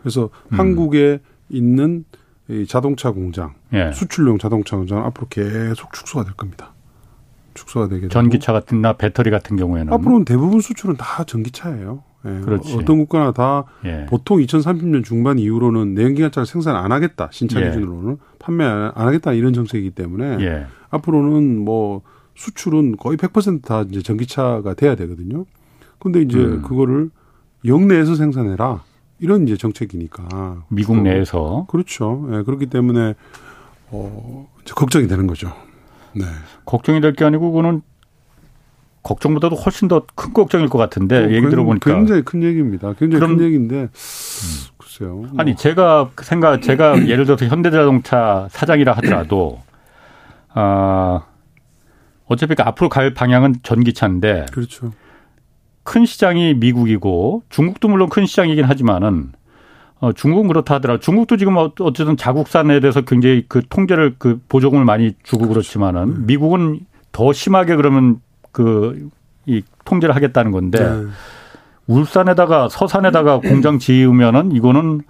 [0.00, 0.58] 그래서 음.
[0.58, 2.04] 한국에 있는
[2.48, 3.92] 이 자동차 공장, 예.
[3.92, 6.72] 수출용 자동차 공장은 앞으로 계속 축소가 될 겁니다.
[7.54, 12.02] 축소가 되게 전기차 같은 나 배터리 같은 경우에는 앞으로는 대부분 수출은 다 전기차예요.
[12.24, 12.40] 예.
[12.44, 12.74] 그렇지.
[12.76, 14.06] 어떤 국가나 다 예.
[14.08, 17.66] 보통 2030년 중반 이후로는 내연기관차를 생산 안 하겠다 신차 예.
[17.68, 20.66] 기준으로는 판매 안 하겠다 이런 정책이기 때문에 예.
[20.90, 22.02] 앞으로는 뭐
[22.34, 25.44] 수출은 거의 100%다 이제 전기차가 돼야 되거든요.
[25.98, 26.62] 근데 이제 음.
[26.62, 27.10] 그거를
[27.64, 28.82] 영내에서 생산해라.
[29.20, 30.64] 이런 이제 정책이니까.
[30.68, 31.66] 미국 내에서.
[31.70, 32.26] 그렇죠.
[32.32, 33.14] 예, 그렇기 때문에
[33.90, 35.52] 어 이제 걱정이 되는 거죠.
[36.14, 36.24] 네.
[36.64, 37.82] 걱정이 될 게 아니고 그거는
[39.02, 42.92] 걱정보다도 훨씬 더 큰 걱정일 것 같은데 어, 얘기 들어보니까 굉장히 큰 얘기입니다.
[42.98, 43.88] 굉장히 큰 얘기인데 음.
[44.76, 45.14] 글쎄요.
[45.14, 45.28] 뭐.
[45.38, 49.60] 아니 제가 생각 제가 예를 들어서 현대자동차 사장이라 하더라도
[50.54, 51.22] 아
[52.26, 54.92] 어차피 그 앞으로 갈 방향은 전기차인데 그렇죠.
[55.82, 59.32] 큰 시장이 미국이고 중국도 물론 큰 시장이긴 하지만은
[60.00, 60.98] 어, 중국은 그렇다 하더라.
[60.98, 65.54] 중국도 지금 어, 어쨌든 자국산에 대해서 굉장히 그 통제를 그 보조금을 많이 주고 그렇죠.
[65.54, 66.24] 그렇지만은 네.
[66.26, 66.80] 미국은
[67.12, 68.20] 더 심하게 그러면
[68.52, 69.08] 그
[69.44, 71.06] 이 통제를 하겠다는 건데 네.
[71.88, 75.00] 울산에다가 서산에다가 공장 지으면은 이거는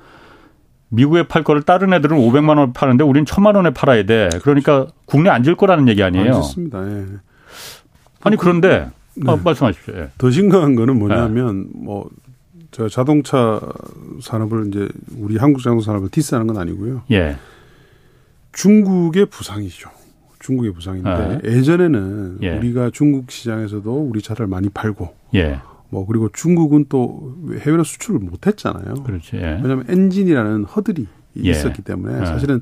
[0.89, 4.31] 미국에 팔 거를 다른 애들은 500만 원 파는데 우린 1000만 원에 팔아야 돼.
[4.43, 6.33] 그러니까 국내 안 질 거라는 얘기 아니에요.
[6.33, 6.87] 맞습니다.
[6.91, 7.07] 예.
[8.23, 9.31] 아니 그런데 네.
[9.31, 9.95] 어, 말씀하십시오.
[9.97, 10.09] 예.
[10.17, 11.85] 더 심각한 거는 뭐냐면 네.
[11.85, 12.09] 뭐
[12.71, 13.61] 제가 자동차
[14.23, 17.03] 산업을 이제 우리 한국 자동차 산업을 diss하는 건 아니고요.
[17.11, 17.37] 예.
[18.53, 19.91] 중국의 부상이죠.
[20.43, 21.41] 중국의 부상인데 아.
[21.45, 22.59] 예전에는 예.
[22.59, 25.61] 우리가 중국 시장에서도 우리 차를 많이 팔고 예.
[25.89, 28.95] 뭐 그리고 중국은 또 해외로 수출을 못했잖아요.
[29.05, 29.37] 그렇지.
[29.37, 29.61] 예.
[29.63, 31.07] 왜냐하면 엔진이라는 허들이
[31.45, 31.51] 예.
[31.51, 32.27] 있었기 때문에 예.
[32.27, 32.61] 사실은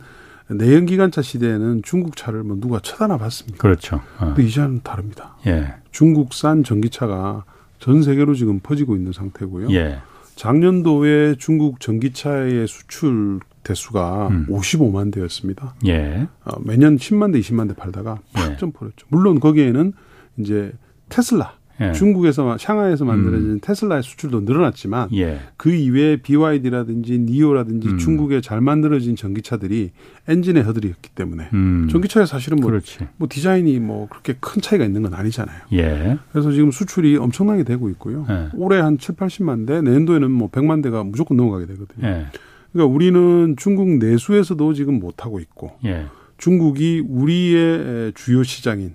[0.48, 3.58] 내연기관차 시대에는 중국 차를 뭐 누가 쳐다나 봤습니까?
[3.58, 4.00] 그렇죠.
[4.18, 4.26] 어.
[4.26, 5.36] 근데 이제는 다릅니다.
[5.46, 5.74] 예.
[5.90, 7.44] 중국산 전기차가
[7.78, 9.70] 전 세계로 지금 퍼지고 있는 상태고요.
[9.72, 9.98] 예.
[10.34, 13.40] 작년도에 중국 전기차의 수출
[13.70, 14.46] 대수가 음.
[14.48, 15.74] 55만 대였습니다.
[15.86, 16.26] 예.
[16.44, 18.78] 어, 매년 10만 대, 20만 대 팔다가 팍좀 예.
[18.78, 19.06] 벌었죠.
[19.10, 19.92] 물론 거기에는
[20.38, 20.72] 이제
[21.08, 21.92] 테슬라 예.
[21.92, 23.58] 중국에서 샹하이에서 만들어진 음.
[23.62, 25.40] 테슬라의 수출도 늘어났지만 예.
[25.56, 27.98] 그 이외에 BYD라든지 니오라든지 음.
[27.98, 29.92] 중국에 잘 만들어진 전기차들이
[30.28, 31.88] 엔진의 허들이었기 때문에 음.
[31.90, 32.70] 전기차에 사실은 뭐,
[33.16, 35.58] 뭐, 디자인이 뭐 그렇게 큰 차이가 있는 건 아니잖아요.
[35.72, 36.18] 예.
[36.32, 38.26] 그래서 지금 수출이 엄청나게 되고 있고요.
[38.28, 38.48] 예.
[38.54, 42.26] 올해 한 7, 80만 대, 내년도에는 뭐 100만 대가 무조건 넘어가게 되거든요.
[42.70, 42.72] 예.
[42.72, 46.06] 그러니까 우리는 중국 내수에서도 지금 못 하고 있고 예.
[46.38, 48.94] 중국이 우리의 주요 시장인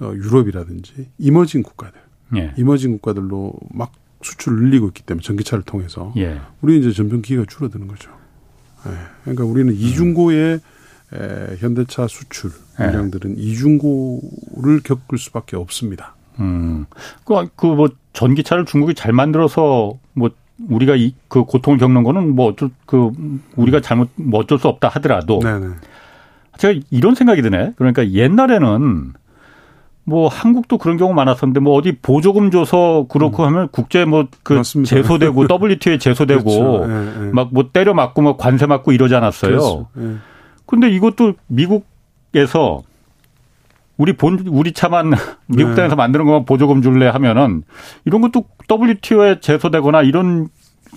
[0.00, 2.00] 어, 유럽이라든지 이머징 국가들
[2.36, 2.52] 예.
[2.56, 6.40] 이머징 국가들로 막 수출을 늘리고 있기 때문에 전기차를 통해서 예.
[6.60, 8.10] 우리는 이제 전병 기회가 줄어드는 거죠.
[8.86, 8.92] 예.
[9.22, 9.76] 그러니까 우리는 음.
[9.76, 10.60] 이중고의
[11.14, 12.86] 에, 현대차 수출 예.
[12.86, 16.16] 물량들은 이중고를 겪을 수밖에 없습니다.
[16.40, 16.86] 음.
[17.24, 20.00] 그, 그, 뭐, 전기차를 중국이 잘 만들어서, 뭐,
[20.68, 23.10] 우리가 이, 그 고통을 겪는 거는 뭐 어쩔, 그,
[23.56, 25.38] 우리가 잘못, 뭐 어쩔 수 없다 하더라도.
[25.40, 25.66] 네네.
[26.56, 27.74] 제가 이런 생각이 드네.
[27.76, 29.12] 그러니까 옛날에는
[30.04, 33.48] 뭐 한국도 그런 경우 많았었는데 뭐 어디 보조금 줘서 그렇고 음.
[33.48, 36.86] 하면 국제 뭐 그 제소되고 WTO에 제소되고 그렇죠.
[36.88, 37.30] 예, 예.
[37.32, 39.50] 막뭐 때려 맞고 뭐 관세 맞고 이러지 않았어요.
[39.50, 39.88] 그렇죠.
[39.98, 40.14] 예.
[40.64, 42.82] 근데 이것도 미국에서
[43.96, 45.12] 우리 본 우리 차만
[45.48, 45.96] 미국 땅에서 네.
[45.96, 47.62] 만드는 것만 보조금 줄래 하면은
[48.04, 50.48] 이런 것도 WTO에 제소되거나 이런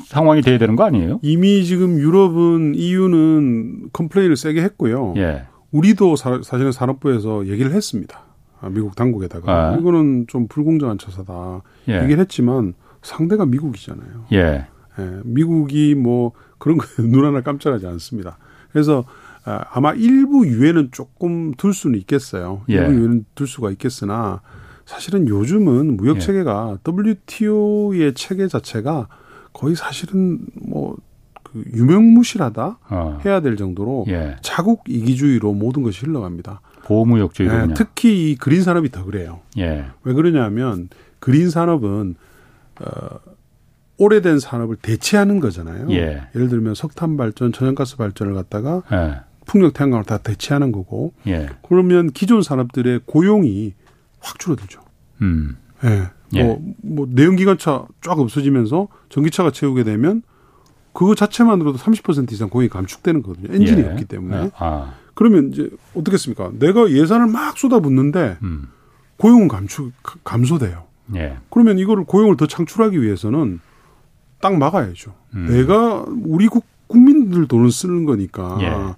[0.06, 1.20] 상황이 돼야 되는 거 아니에요?
[1.22, 5.14] 이미 지금 유럽은 EU는 컴플레인을 세게 했고요.
[5.18, 5.44] 예.
[5.72, 8.22] 우리도 사, 실은 산업부에서 얘기를 했습니다.
[8.62, 9.76] 아, 미국 당국에다가 아.
[9.76, 12.02] 이거는 좀 불공정한 처사다 예.
[12.04, 14.26] 얘기를 했지만 상대가 미국이잖아요.
[14.34, 14.68] 예.
[15.00, 15.20] 예.
[15.24, 18.38] 미국이 뭐 그런 거눈 하나 깜짝하지 않습니다.
[18.72, 19.06] 그래서
[19.50, 22.62] 아, 아마 일부 유예는 조금 둘 수는 있겠어요.
[22.70, 22.76] 예.
[22.76, 24.42] 일부 유예는 둘 수가 있겠으나
[24.86, 26.20] 사실은 요즘은 무역 예.
[26.20, 29.08] 체계가 WTO의 체계 자체가
[29.54, 30.98] 거의 사실은 뭐
[31.52, 33.20] 그 유명무실하다 어.
[33.26, 34.36] 해야 될 정도로 예.
[34.42, 36.62] 자국 이기주의로 모든 것이 흘러갑니다.
[36.84, 39.42] 보호무역주의로 네, 특히 이 그린 산업이 더 그래요.
[39.58, 39.86] 예.
[40.04, 42.16] 왜 그러냐면 그린 산업은
[42.82, 43.20] 어
[43.98, 45.92] 오래된 산업을 대체하는 거잖아요.
[45.92, 46.22] 예.
[46.34, 48.84] 를 들면 석탄 발전, 천연가스 발전을 갖다가
[49.50, 49.52] 예.
[49.52, 51.14] 풍력 태양광을 다 대체하는 거고.
[51.28, 51.50] 예.
[51.68, 53.74] 그러면 기존 산업들의 고용이
[54.20, 54.82] 확 줄어들죠.
[55.22, 55.58] 음.
[55.84, 56.10] 예.
[56.36, 56.44] 예.
[56.44, 60.22] 뭐, 뭐 내연기관차 쫙 없어지면서 전기차가 채우게 되면
[60.94, 63.54] 그거 자체만으로도 30% 이상 고용이 감축되는 거거든요.
[63.54, 63.86] 엔진이 예.
[63.88, 64.52] 없기 때문에.
[64.58, 64.94] 아.
[65.14, 66.52] 그러면 이제 어떻겠습니까?
[66.60, 68.68] 내가 예산을 막 쏟아붓는데 음.
[69.18, 69.92] 고용은 감축
[70.24, 70.86] 감소돼요.
[71.16, 71.38] 예.
[71.50, 73.60] 그러면 이거를 고용을 더 창출하기 위해서는
[74.42, 75.14] 딱 막아야죠.
[75.36, 75.48] 음.
[75.50, 78.96] 내가 우리 국, 국민들 돈을 쓰는 거니까 예.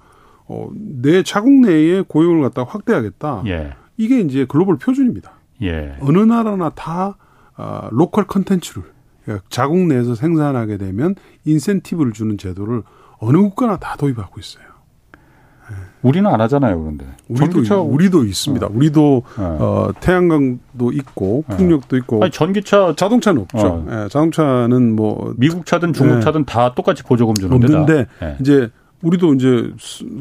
[0.52, 3.44] 어, 내 자국 내에 고용을 갖다 확대하겠다.
[3.48, 3.74] 예.
[3.96, 5.32] 이게 이제 글로벌 표준입니다.
[5.62, 5.96] 예.
[6.02, 7.16] 어느 나라나 다
[7.56, 8.84] 아, local contents를
[9.24, 12.84] 그러니까 자국 내에서 생산하게 되면 인센티브를 주는 제도를
[13.20, 14.72] 어느 국가나 다 도입하고 있어요.
[16.02, 17.06] 우리는 안 하잖아요, 그런데.
[17.30, 18.66] 우리도 전기차 우리도 있습니다.
[18.66, 18.70] 어.
[18.74, 19.44] 우리도 네.
[19.44, 21.58] 어, 태양광도 있고 네.
[21.58, 22.24] 풍력도 있고.
[22.24, 23.68] 아니, 전기차 자동차는 없죠.
[23.68, 23.86] 어.
[23.88, 26.22] 네, 자동차는 뭐 미국 차든 중국 네.
[26.22, 27.66] 차든 다 똑같이 보조금 주는데.
[27.68, 28.38] 없는데 네.
[28.42, 28.70] 이제
[29.02, 29.74] 우리도 이제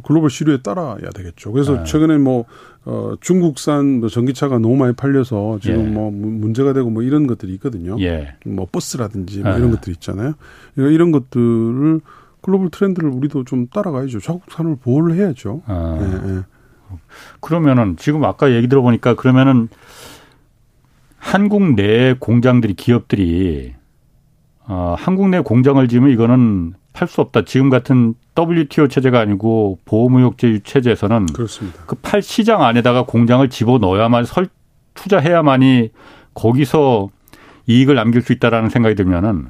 [0.03, 1.53] 글로벌 시류에 따라야 되겠죠.
[1.53, 1.85] 그래서 네.
[1.85, 2.45] 최근에 뭐
[2.85, 5.91] 어, 중국산 뭐 전기차가 너무 많이 팔려서 지금 예.
[5.91, 7.97] 뭐 문제가 되고 뭐 이런 것들이 있거든요.
[8.01, 8.35] 예.
[8.47, 10.35] 뭐 버스라든지 뭐 이런 것들 있잖아요.
[10.75, 12.01] 그러니까 이런 것들을
[12.41, 14.21] 글로벌 트렌드를 우리도 좀 따라가야죠.
[14.21, 15.63] 자국 산업을 보호를 해야죠.
[15.67, 15.99] 아.
[16.01, 16.43] 네, 네.
[17.41, 19.69] 그러면은 지금 아까 얘기 들어보니까 그러면은
[21.19, 23.75] 한국 내 공장들이 기업들이
[24.67, 27.45] 어, 한국 내 공장을 지으면 이거는 팔수 없다.
[27.45, 31.85] 지금 같은 WTO 체제가 아니고 보호무역제 체제에서는 그렇습니다.
[31.87, 34.49] 그 팔 시장 안에다가 공장을 집어 넣어야만 설
[34.95, 35.91] 투자해야만이
[36.35, 37.11] 거기서
[37.67, 39.49] 이익을 남길 수 있다라는 생각이 들면은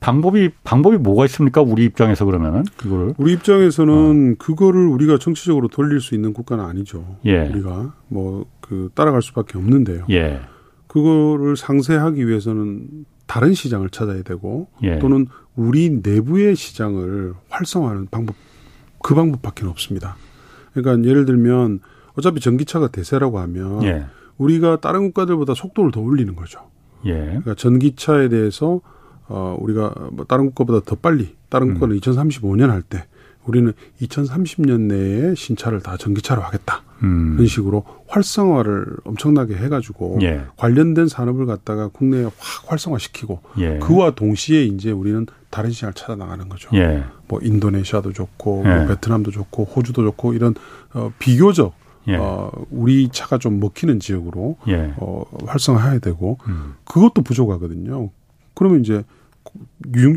[0.00, 1.62] 방법이 방법이 뭐가 있습니까?
[1.62, 4.36] 우리 입장에서 그러면은 그거를 우리 입장에서는 어.
[4.38, 7.18] 그거를 우리가 정치적으로 돌릴 수 있는 국가는 아니죠.
[7.24, 7.48] 예.
[7.48, 10.06] 우리가 뭐 그 따라갈 수밖에 없는데요.
[10.10, 10.40] 예.
[10.86, 13.04] 그거를 상쇄하기 위해서는
[13.34, 15.00] 다른 시장을 찾아야 되고 예.
[15.00, 18.36] 또는 우리 내부의 시장을 활성화하는 방법
[19.02, 20.14] 그 방법밖에 없습니다.
[20.72, 21.80] 그러니까 예를 들면
[22.16, 24.04] 어차피 전기차가 대세라고 하면 예.
[24.38, 26.60] 우리가 다른 국가들보다 속도를 더 올리는 거죠.
[27.06, 27.12] 예.
[27.14, 28.80] 그러니까 전기차에 대해서
[29.26, 31.74] 어, 우리가 뭐 다른 국가보다 더 빨리, 다른 음.
[31.74, 33.04] 국가는 2035년 할 때,
[33.46, 36.82] 우리는 2030년 내에 신차를 다 전기차로 하겠다.
[37.02, 37.34] 음.
[37.34, 40.42] 그런 식으로 활성화를 엄청나게 해가지고 예.
[40.56, 42.32] 관련된 산업을 갖다가 국내에 확
[42.66, 43.78] 활성화시키고 예.
[43.78, 46.70] 그와 동시에 이제 우리는 다른 시장을 찾아 나가는 거죠.
[46.74, 47.04] 예.
[47.28, 48.86] 뭐 인도네시아도 좋고 뭐 예.
[48.86, 50.54] 베트남도 좋고 호주도 좋고 이런
[50.94, 51.74] 어, 비교적
[52.08, 52.16] 예.
[52.16, 54.94] 어, 우리 차가 좀 먹히는 지역으로 예.
[54.96, 56.74] 어, 활성화해야 되고 음.
[56.84, 58.10] 그것도 부족하거든요.
[58.54, 59.02] 그러면 이제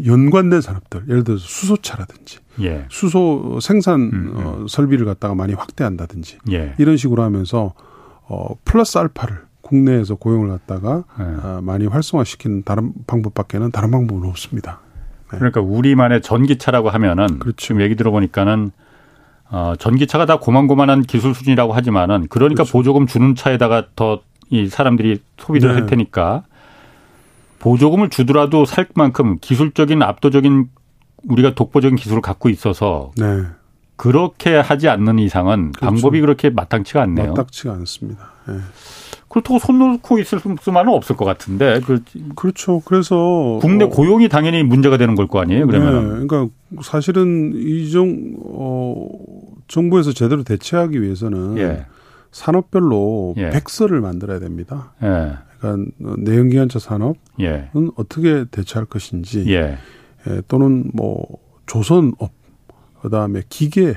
[0.06, 2.86] 연관된 산업들, 예를 들어서 수소차라든지 예.
[2.90, 4.34] 수소 생산 음, 음.
[4.36, 6.74] 어, 설비를 갖다가 많이 확대한다든지 예.
[6.78, 7.74] 이런 식으로 하면서
[8.28, 11.24] 어, 플러스 알파를 국내에서 고용을 갖다가 예.
[11.24, 14.80] 어, 많이 활성화시키는 다른 방법밖에는 다른 방법은 없습니다.
[15.32, 15.38] 네.
[15.38, 17.58] 그러니까 우리만의 전기차라고 하면은 그렇죠.
[17.58, 18.72] 지금 얘기 들어보니까는
[19.50, 22.72] 어, 전기차가 다 고만고만한 기술 수준이라고 하지만은 그러니까 그렇죠.
[22.72, 25.76] 보조금 주는 차에다가 더 이 사람들이 소비를 네.
[25.76, 26.44] 할 테니까
[27.60, 30.70] 보조금을 주더라도 살 만큼 기술적인 압도적인
[31.28, 33.44] 우리가 독보적인 기술을 갖고 있어서 네.
[33.96, 35.86] 그렇게 하지 않는 이상은 그렇죠.
[35.86, 37.30] 방법이 그렇게 마땅치가 않네요.
[37.30, 38.32] 마땅치가 않습니다.
[38.48, 38.56] 네.
[39.30, 41.82] 그렇다고 손 놓고 있을 수만은 없을 것 같은데.
[41.82, 42.02] 그
[42.36, 42.82] 그렇죠.
[42.86, 45.68] 그래서 국내 어, 고용이 당연히 문제가 되는 걸 거 아니에요.
[45.68, 46.20] 그러면.
[46.22, 46.26] 네.
[46.28, 49.10] 그러니까 사실은 이종 어,
[49.68, 51.86] 정부에서 제대로 대체하기 위해서는 예.
[52.32, 53.50] 산업별로 예.
[53.50, 54.94] 백서를 만들어야 됩니다.
[55.04, 55.34] 예.
[55.60, 57.70] 그러니까 내연기관차 산업은 예.
[57.96, 59.78] 어떻게 대처할 것인지 예.
[60.28, 61.26] 예, 또는 뭐
[61.66, 62.32] 조선업
[63.02, 63.96] 그다음에 기계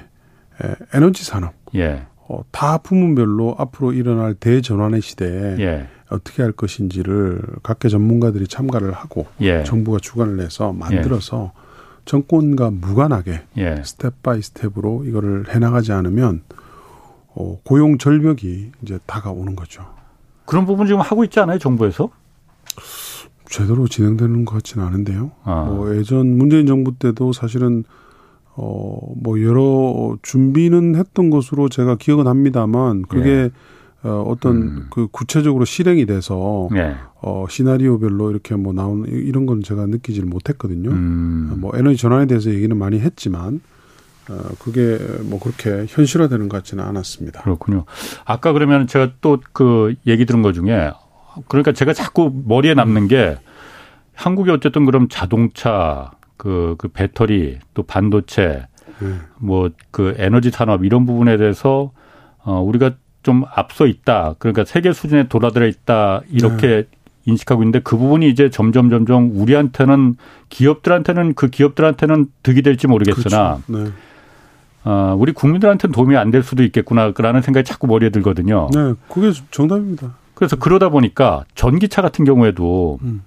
[0.92, 2.07] 에너지 산업 예.
[2.29, 5.88] 어, 다 부문별로 앞으로 일어날 대전환의 시대에 예.
[6.11, 9.64] 어떻게 할 것인지를 각계 전문가들이 참가를 하고 예.
[9.64, 11.61] 정부가 주관을 해서 만들어서 예.
[12.05, 13.83] 정권과 무관하게 예.
[13.85, 16.42] step by step으로 이거를 해나가지 않으면
[17.35, 19.87] 어, 고용 절벽이 이제 다가오는 거죠.
[20.51, 22.11] 그런 부분 지금 하고 있지 않아요, 정부에서?
[23.47, 25.31] 제대로 진행되는 것 같지는 않은데요.
[25.45, 25.63] 아.
[25.65, 27.85] 뭐 예전 문재인 정부 때도 사실은
[28.57, 33.51] 어, 뭐 여러 준비는 했던 것으로 제가 기억은 합니다만 그게 예.
[34.03, 34.87] 어, 어떤 음.
[34.91, 36.97] 그 구체적으로 실행이 돼서 예.
[37.23, 40.91] 어, 시나리오별로 이렇게 뭐 나오는 이런 건 제가 느끼지를 못했거든요.
[40.91, 41.59] 음.
[41.59, 43.61] 뭐 에너지 전환에 대해서 얘기는 많이 했지만 어,
[44.59, 47.43] 그게 뭐 그렇게 현실화되는 것 같지는 않았습니다.
[47.43, 47.85] 그렇군요.
[48.25, 50.90] 아까 그러면 제가 또 그 얘기 들은 것 중에
[51.49, 53.37] 그러니까 제가 자꾸 머리에 남는 게
[54.14, 58.66] 한국이 어쨌든 그럼 자동차 그, 그 배터리 또 반도체
[59.03, 59.23] 음.
[59.38, 61.93] 뭐그 에너지 산업 이런 부분에 대해서
[62.43, 64.37] 어 우리가 좀 앞서 있다.
[64.38, 66.23] 그러니까 세계 수준에 돌아들어 있다.
[66.31, 66.85] 이렇게 네.
[67.27, 70.16] 인식하고 있는데 그 부분이 이제 점점 점점 우리한테는
[70.49, 73.85] 기업들한테는 그 기업들한테는 득이 될지 모르겠으나 그렇죠.
[73.85, 73.90] 네.
[74.85, 78.69] 어, 우리 국민들한테는 도움이 안 될 수도 있겠구나라는 생각이 자꾸 머리에 들거든요.
[78.75, 80.14] 네, 그게 정답입니다.
[80.35, 83.23] 그래서 그러다 보니까 전기차 같은 경우에도 음.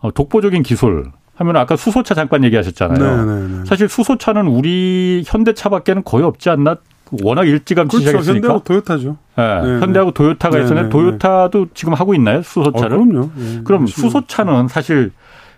[0.00, 2.98] 어, 독보적인 기술 하면 아까 수소차 잠깐 얘기하셨잖아요.
[3.26, 3.48] 네네네.
[3.48, 3.64] 네, 네.
[3.66, 6.76] 사실 수소차는 우리 현대차밖에는 거의 없지 않나?
[7.22, 8.08] 워낙 일찌감치 그렇죠.
[8.22, 8.34] 시작했으니까.
[8.48, 9.16] 현대하고 도요타죠.
[9.36, 9.62] 네.
[9.62, 9.80] 네.
[9.80, 12.42] 현대하고 도요타가 있었는데 도요타도 지금 하고 있나요?
[12.42, 12.96] 수소차를?
[12.96, 13.30] 어, 그럼요.
[13.34, 13.60] 네.
[13.64, 15.10] 그럼 수소차는 사실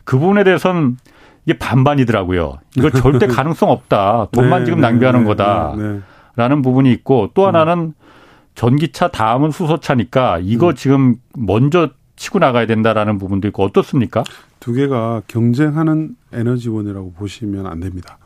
[0.05, 0.97] 그 부분에 대해서는
[1.46, 2.59] 이게 반반이더라고요.
[2.76, 4.29] 이거 절대 가능성 없다.
[4.33, 5.74] 돈만 지금 낭비하는 거다.
[6.37, 7.94] 라는 부분이 있고 또 하나는
[8.55, 10.74] 전기차 다음은 수소차니까 이거 음.
[10.74, 14.22] 지금 먼저 치고 나가야 된다라는 부분도 있고 어떻습니까?
[14.61, 18.18] 두 개가 경쟁하는 에너지원이라고 보시면 안 됩니다.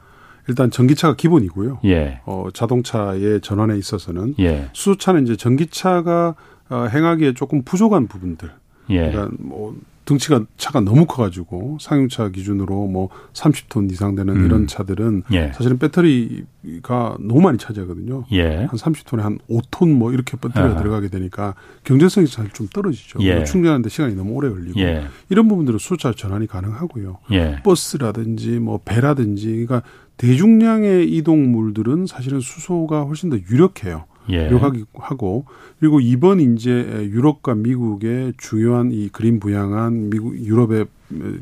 [0.48, 1.79] 일단 전기차가 기본이고요.
[1.85, 2.20] 예.
[2.27, 4.68] 어, 자동차의 전환에 있어서는 예.
[4.72, 6.35] 수소차는 이제 전기차가
[6.68, 8.50] 어, 행하기에 조금 부족한 부분들.
[8.90, 9.11] 예.
[9.11, 14.45] 그러니까 뭐 등치가 차가 너무 커가지고 상용차 기준으로 뭐 30톤 이상 되는 음.
[14.45, 15.53] 이런 차들은 예.
[15.55, 18.25] 사실은 배터리가 너무 많이 차지하거든요.
[18.33, 18.64] 예.
[18.64, 20.83] 한 30톤에 한 5톤 뭐 이렇게 배터리가 아.
[20.83, 23.21] 들어가게 되니까 경제성이 사실 좀 떨어지죠.
[23.23, 23.45] 예.
[23.45, 25.05] 충전하는데 시간이 너무 오래 걸리고 예.
[25.31, 27.19] 이런 부분들은 수차 전환이 가능하고요.
[27.33, 27.61] 예.
[27.64, 29.83] 버스라든지 뭐 배라든지 그러니까
[30.17, 34.05] 대중량의 이동물들은 사실은 수소가 훨씬 더 유력해요.
[34.31, 34.49] 예.
[34.49, 35.45] 유력하고
[35.79, 36.71] 그리고 이번 이제
[37.13, 40.87] 유럽과 미국의 중요한 이 그린 부양한 미국 유럽의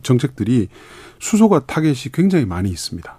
[0.02, 0.68] 정책들이
[1.18, 3.14] 수소가 타겟이 굉장히 많이 있습니다.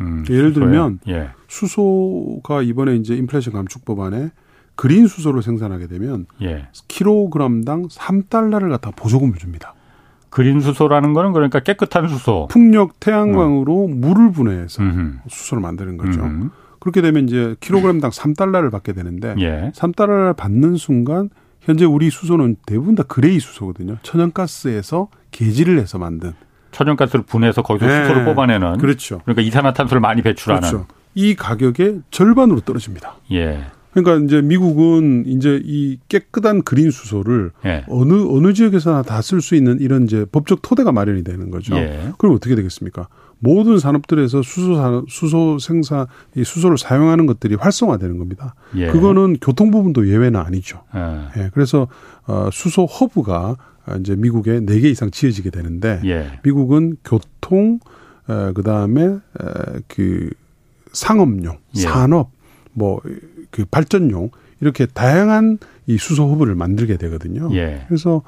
[0.00, 1.30] 음, 예를 들면 예.
[1.48, 4.30] 수소가 이번에 이제 인플레이션 감축 법안에
[4.74, 6.68] 그린 수소를 생산하게 되면 예.
[6.88, 9.74] 킬로그램당 3달러를 갖다 보조금을 줍니다.
[10.30, 12.48] 그린 수소라는 거는 그러니까 깨끗한 수소.
[12.50, 14.00] 풍력 태양광으로 음.
[14.00, 15.18] 물을 분해해서 음흠.
[15.28, 16.20] 수소를 만드는 거죠.
[16.20, 16.50] 음흠.
[16.80, 19.70] 그렇게 되면 이제 킬로그램당 3달러를 받게 되는데 예.
[19.74, 23.98] 3달러를 받는 순간 현재 우리 수소는 대부분 다 그레이 수소거든요.
[24.02, 26.32] 천연가스에서 개질을 해서 만든
[26.72, 28.02] 천연가스를 분해서 거기서 네.
[28.02, 29.20] 수소를 뽑아내는 그렇죠.
[29.24, 30.86] 그러니까 이산화탄소를 많이 배출하는 그렇죠.
[31.14, 33.16] 이 가격의 절반으로 떨어집니다.
[33.32, 33.64] 예.
[33.92, 37.84] 그러니까 이제 미국은 이제 이 깨끗한 그린 수소를 예.
[37.88, 41.74] 어느 어느 지역에서나 다 쓸 수 있는 이런 이제 법적 토대가 마련이 되는 거죠.
[41.76, 42.12] 예.
[42.16, 43.08] 그럼 어떻게 되겠습니까?
[43.40, 48.54] 모든 산업들에서 수소 산업, 수소 생산, 이 수소를 사용하는 것들이 활성화되는 겁니다.
[48.76, 48.88] 예.
[48.88, 50.82] 그거는 교통 부분도 예외는 아니죠.
[50.94, 51.40] 예.
[51.44, 51.50] 예.
[51.54, 51.88] 그래서
[52.26, 53.56] 어 수소 허브가
[53.98, 56.38] 이제 미국에 네 개 이상 지어지게 되는데 예.
[56.44, 57.80] 미국은 교통
[58.28, 60.30] 어 그다음에 어그
[60.92, 61.80] 상업용, 예.
[61.80, 62.30] 산업
[62.72, 63.00] 뭐
[63.50, 67.48] 그 발전용 이렇게 다양한 이 수소 허브를 만들게 되거든요.
[67.54, 67.84] 예.
[67.88, 68.22] 그래서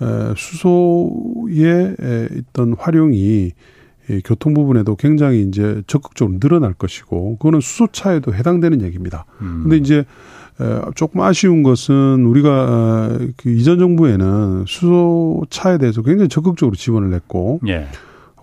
[0.00, 1.96] 에 수소의
[2.38, 3.52] 있던 활용이
[4.10, 9.24] 이 교통 부분에도 굉장히 이제 적극적으로 늘어날 것이고 그거는 수소차에도 해당되는 얘기입니다.
[9.40, 9.60] 음.
[9.62, 10.04] 근데 이제
[10.94, 17.86] 조금 아쉬운 것은 우리가 어, 그 이전 정부에는 수소차에 대해서 굉장히 적극적으로 지원을 했고 예.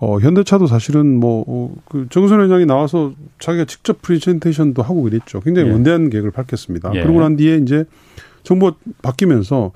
[0.00, 5.40] 어, 현대차도 사실은 뭐, 어, 그 정선 회장이 나와서 자기가 직접 프리젠테이션도 하고 그랬죠.
[5.40, 5.72] 굉장히 예.
[5.72, 6.92] 원대한 계획을 밝혔습니다.
[6.94, 7.02] 예.
[7.02, 7.84] 그러고 난 뒤에 이제
[8.44, 8.72] 정부
[9.02, 9.72] 바뀌면서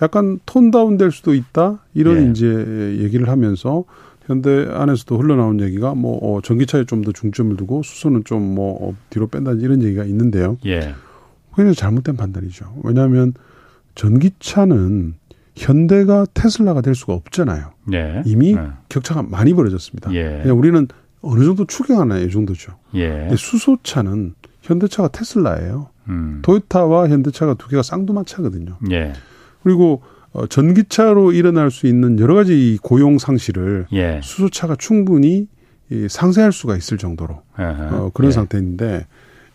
[0.00, 1.80] 약간 톤 다운 될 수도 있다.
[1.94, 2.30] 이런 예.
[2.30, 2.46] 이제
[3.02, 3.84] 얘기를 하면서
[4.26, 9.28] 현대 안에서도 흘러나온 얘기가 뭐 어, 전기차에 좀 더 중점을 두고 수소는 좀뭐 어, 뒤로
[9.28, 10.56] 뺀다든지 이런 얘기가 있는데요.
[10.66, 10.94] 예.
[11.54, 12.80] 굉장히 잘못된 판단이죠.
[12.82, 13.32] 왜냐하면
[13.94, 15.14] 전기차는
[15.54, 17.70] 현대가 테슬라가 될 수가 없잖아요.
[17.94, 18.22] 예.
[18.26, 18.68] 이미 네.
[18.88, 20.12] 격차가 많이 벌어졌습니다.
[20.14, 20.40] 예.
[20.42, 20.86] 그냥 우리는
[21.22, 22.72] 어느 정도 추경하나 이 정도죠.
[22.94, 23.28] 예.
[23.36, 25.88] 수소차는 현대차가 테슬라예요.
[26.08, 26.40] 음.
[26.42, 28.76] 도요타와 현대차가 두 개가 쌍두마차거든요.
[28.90, 29.12] 예.
[29.62, 30.02] 그리고
[30.36, 34.20] 어, 전기차로 일어날 수 있는 여러 가지 고용 상실을 예.
[34.22, 35.48] 수소차가 충분히
[35.90, 38.34] 이 상쇄할 수가 있을 정도로 어, 그런 예.
[38.34, 39.06] 상태인데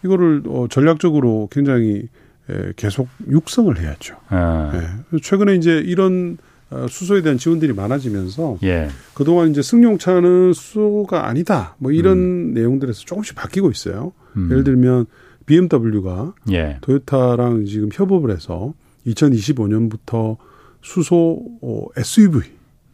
[0.03, 2.07] 이거를 어, 전략적으로 굉장히
[2.49, 4.15] 에, 계속 육성을 해야죠.
[4.29, 4.71] 아.
[5.13, 5.19] 예.
[5.19, 6.39] 최근에 이제 이런
[6.71, 8.87] 어, 수소에 대한 지원들이 많아지면서 예.
[9.13, 12.53] 그동안 이제 승용차는 수소가 아니다 뭐 이런 음.
[12.55, 14.13] 내용들에서 조금씩 바뀌고 있어요.
[14.35, 14.49] 음.
[14.49, 15.05] 예를 들면
[15.45, 16.79] BMW가 예.
[16.81, 18.73] 토요타랑 지금 협업을 해서
[19.05, 20.37] 2025년부터
[20.81, 22.41] 수소 어, SUV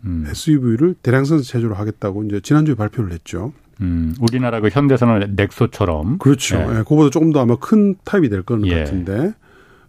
[0.06, 0.26] 음.
[0.30, 3.54] SUV를 대량선 체제로 하겠다고 이제 지난주에 발표를 했죠.
[3.82, 6.58] 음, 우리나라 그 현대사는 넥소처럼 그렇죠.
[6.58, 6.62] 예.
[6.62, 8.80] 예, 그거보다 조금 더 아마 큰 타입이 될 거는 예.
[8.80, 9.34] 같은데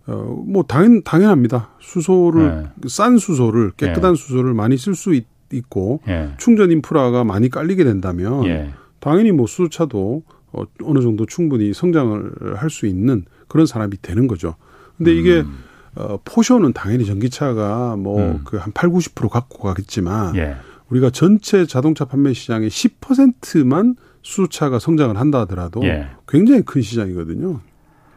[0.07, 1.71] 어, 뭐 당연 당연합니다.
[1.81, 2.89] 수소를 예.
[2.89, 4.17] 싼 수소를 깨끗한 예.
[4.17, 5.19] 수소를 많이 쓸 수
[5.53, 6.31] 있고 예.
[6.39, 8.71] 충전 인프라가 많이 깔리게 된다면 예.
[9.01, 10.23] 당연히 뭐 수소차도
[10.53, 14.55] 어, 어느 정도 충분히 성장을 할 수 있는 그런 사람이 되는 거죠.
[14.99, 15.59] 근데 이게 음.
[15.97, 18.73] 어, 포쇼는 당연히 전기차가 뭐 그한 음.
[18.73, 20.57] 8, 90% 갖고 가겠지만 예.
[20.91, 26.09] 우리가 전체 자동차 판매 시장의 10%만 수차가 성장을 한다 하더라도 예.
[26.27, 27.61] 굉장히 큰 시장이거든요.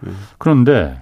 [0.05, 0.11] 예.
[0.37, 1.01] 그런데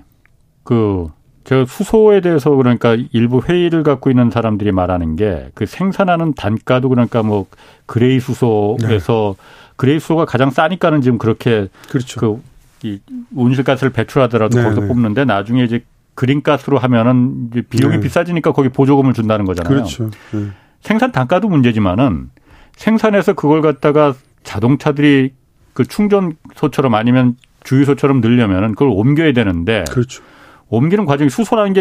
[0.64, 1.08] 그
[1.44, 7.24] 제가 수소에 대해서 그러니까 일부 회의를 갖고 있는 사람들이 말하는 게 그 생산하는 단가도 그러니까
[7.24, 7.48] 뭐
[7.86, 9.44] 그레이 수소에서 네.
[9.76, 12.20] 그레이 수소가 가장 싸니까는 지금 그렇게 그렇죠.
[12.20, 13.00] 그 이
[13.36, 14.88] 온실가스를 배출하더라도 네, 거기서 네.
[14.88, 15.84] 뽑는데 나중에 이제
[16.16, 18.00] 그린가스로 하면은 비용이 네.
[18.02, 19.74] 비싸지니까 거기 보조금을 준다는 거잖아요.
[19.74, 20.10] 그렇죠.
[20.32, 20.48] 네.
[20.82, 22.30] 생산 단가도 문제지만은
[22.76, 25.34] 생산해서 그걸 갖다가 자동차들이
[25.74, 30.24] 그 충전소처럼 아니면 주유소처럼 늘려면은 그걸 옮겨야 되는데 그렇죠.
[30.70, 31.74] 옮기는 과정이 수소라는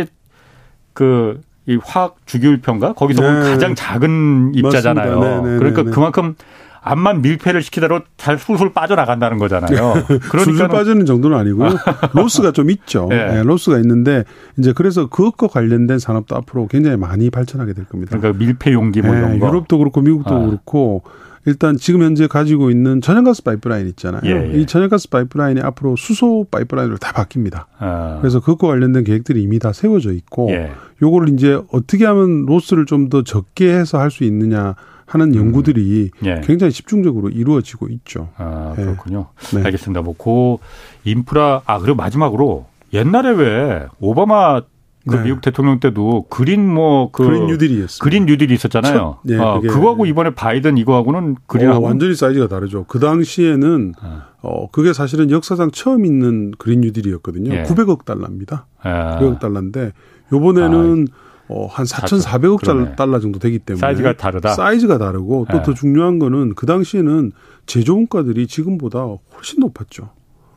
[0.95, 3.51] 게그 이 화학 주기율표인가 거기서 네.
[3.51, 5.21] 가장 작은 입자잖아요.
[5.21, 5.95] 네, 네, 그러니까 네, 네.
[5.95, 6.35] 그만큼
[6.83, 9.95] 암만 밀폐를 시키더라도 잘 술술 빠져나간다는 거잖아요.
[10.07, 11.71] 그러니까 술술 빠지는 정도는 아니고요.
[12.15, 13.07] loss가 좀 있죠.
[13.11, 13.27] 네.
[13.35, 14.25] 네, loss가 있는데
[14.59, 18.17] 이제 그래서 그것과 관련된 산업도 앞으로 굉장히 많이 발전하게 될 겁니다.
[18.17, 19.49] 그러니까 밀폐 용기 뭐 이런 거.
[19.49, 20.47] 유럽도 그렇고 미국도 아.
[20.47, 21.03] 그렇고
[21.47, 24.21] 일단 지금 현재 가지고 있는 천연가스 파이프라인 있잖아요.
[24.25, 24.59] 예, 예.
[24.59, 27.65] 이 천연가스 파이프라인이 앞으로 수소 파이프라인으로 다 바뀝니다.
[27.79, 28.19] 아.
[28.21, 30.73] 그래서 그것과 관련된 계획들이 이미 다 세워져 있고 예.
[31.01, 34.75] 요거를 이제 어떻게 하면 로스를 좀 더 적게 해서 할 수 있느냐
[35.09, 36.27] 하는 연구들이 음.
[36.27, 36.41] 예.
[36.45, 38.29] 굉장히 집중적으로 이루어지고 있죠.
[38.37, 38.83] 아, 예.
[38.83, 39.29] 그렇군요.
[39.55, 39.63] 네.
[39.65, 40.03] 알겠습니다.
[40.03, 40.61] 뭐, 고
[41.05, 44.63] 인프라, 아, 그리고 마지막으로 옛날에 왜 오바마
[45.09, 45.23] 그 네.
[45.23, 47.99] 미국 대통령 때도 그린 뭐그 그린 뉴딜이었어요.
[48.03, 49.19] 그린 뉴딜이 있었잖아요.
[49.23, 52.85] 네, 어, 그거하고 이번에 바이든 이거하고는 그린하고 어, 완전히 사이즈가 다르죠.
[52.89, 54.27] 그 당시에는 아.
[54.43, 57.55] 어 그게 사실은 역사상 처음 있는 그린 뉴딜이었거든요.
[57.55, 57.63] 예.
[57.63, 58.67] 900억 달러입니다.
[58.85, 58.91] 예.
[58.91, 59.93] 900억 달러인데
[60.31, 61.28] 요번에는 아.
[61.49, 62.97] 어, 한 4,400억 그러네.
[62.97, 64.51] 달러 정도 되기 때문에 사이즈가 다르다.
[64.55, 65.75] 사이즈가 다르고 또더 네.
[65.75, 67.33] 중요한 거는 그 당시에는
[67.67, 69.01] 제조원가들이 지금보다
[69.35, 70.11] 훨씬 높았죠.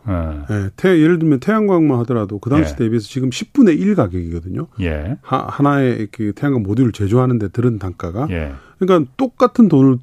[0.07, 0.13] 네.
[0.49, 0.69] 네.
[0.75, 2.75] 태, 예를 들면 태양광만 하더라도 그 당시 예.
[2.75, 4.67] 대비해서 지금 10분의 1 가격이거든요.
[4.81, 5.17] 예.
[5.21, 8.27] 하, 하나의 그 태양광 모듈을 제조하는데 들은 단가가.
[8.31, 8.51] 예.
[8.79, 9.97] 그러니까 똑같은 돈을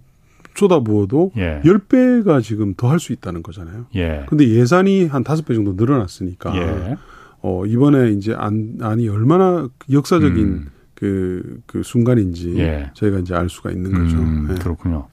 [0.55, 1.61] 쏟아부어도 예.
[1.65, 3.87] 10배가 지금 더 할 수 있다는 거잖아요.
[3.97, 4.25] 예.
[4.29, 6.97] 근데 예산이 한 5배 정도 늘어났으니까 예.
[7.43, 10.67] 어, 이번에 이제 안, 안이 얼마나 역사적인 음.
[10.99, 12.91] 그, 그 순간인지 예.
[12.95, 14.17] 저희가 이제 알 수가 있는 거죠.
[14.17, 14.55] 음, 네.
[14.57, 15.07] 그렇군요.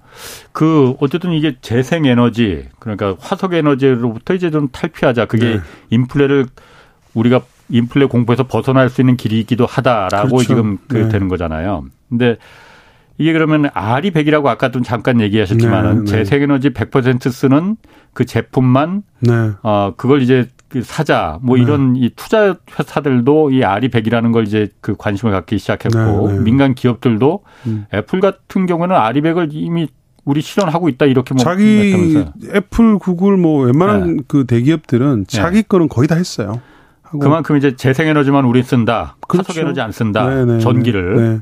[0.51, 5.25] 그 어쨌든 이게 재생 에너지 그러니까 화석 에너지로부터 이제 좀 탈피하자.
[5.25, 5.59] 그게 네.
[5.91, 6.47] 인플레를
[7.13, 10.47] 우리가 인플레 공포에서 벗어날 수 있는 길이기도 하다라고 그렇죠.
[10.47, 11.09] 지금 그 네.
[11.09, 11.85] 되는 거잖아요.
[12.09, 12.37] 근데
[13.19, 16.17] 이게 그러면 R이 100이라고 아까 좀 잠깐 얘기하셨지만은 네, 네.
[16.17, 17.77] 재생에너지 100% 쓰는
[18.13, 19.51] 그 제품만 네.
[19.61, 21.63] 어 그걸 이제 그 사자 뭐 네.
[21.63, 26.39] 이런 이 투자 회사들도 RE100이라는 걸 이제 그 관심을 갖기 시작했고 네, 네.
[26.39, 27.85] 민간 기업들도 음.
[27.93, 29.87] 애플 같은 경우는 RE100을 이미
[30.25, 32.33] 우리 실현하고 있다 이렇게 뭐 자기 했다면서요.
[32.55, 34.23] 애플, 구글 뭐 웬만한 네.
[34.27, 35.37] 그 대기업들은 네.
[35.37, 36.61] 자기 거는 거의 다 했어요.
[37.21, 39.15] 그만큼 이제 재생에너지만 우리 쓴다.
[39.27, 39.47] 그렇죠.
[39.49, 40.25] 화석에너지 안 쓴다.
[40.59, 41.41] 전기를.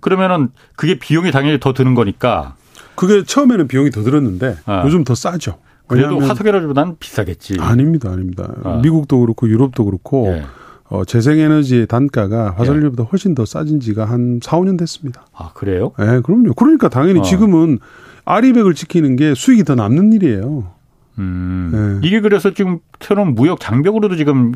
[0.00, 2.54] 그러면은 그게 비용이 당연히 더 드는 거니까.
[2.96, 4.82] 그게 처음에는 비용이 더 들었는데 어.
[4.84, 5.58] 요즘 더 싸죠.
[5.86, 7.56] 그래도 화석에너지보다는 비싸겠지.
[7.60, 8.52] 아닙니다, 아닙니다.
[8.62, 8.80] 어.
[8.82, 10.42] 미국도 그렇고 유럽도 그렇고 예.
[10.88, 13.08] 어, 재생에너지의 단가가 화석연료보다 예.
[13.10, 15.26] 훨씬 더 싸진 지가 한 4, 5년 됐습니다.
[15.34, 15.92] 아, 그래요?
[15.98, 16.54] 네, 그럼요.
[16.54, 17.22] 그러니까 당연히 어.
[17.22, 17.78] 지금은
[18.24, 20.72] 아리백을 지키는 게 수익이 더 남는 일이에요.
[21.18, 21.98] 음.
[22.00, 22.06] 네.
[22.06, 24.52] 이게 그래서 지금 새로운 무역 장벽으로도 지금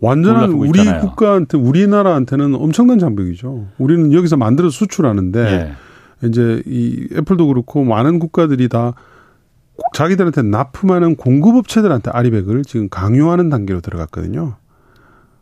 [0.00, 1.00] 완전한 우리 있잖아요.
[1.00, 3.68] 국가한테 우리나라한테는 엄청난 장벽이죠.
[3.78, 5.40] 우리는 여기서 만들어 수출하는데
[6.22, 6.28] 예.
[6.28, 8.94] 이제 이 애플도 그렇고 많은 국가들이 다
[9.92, 14.54] 자기들한테 납품하는 공급업체들한테 아리백을 지금 강요하는 단계로 들어갔거든요.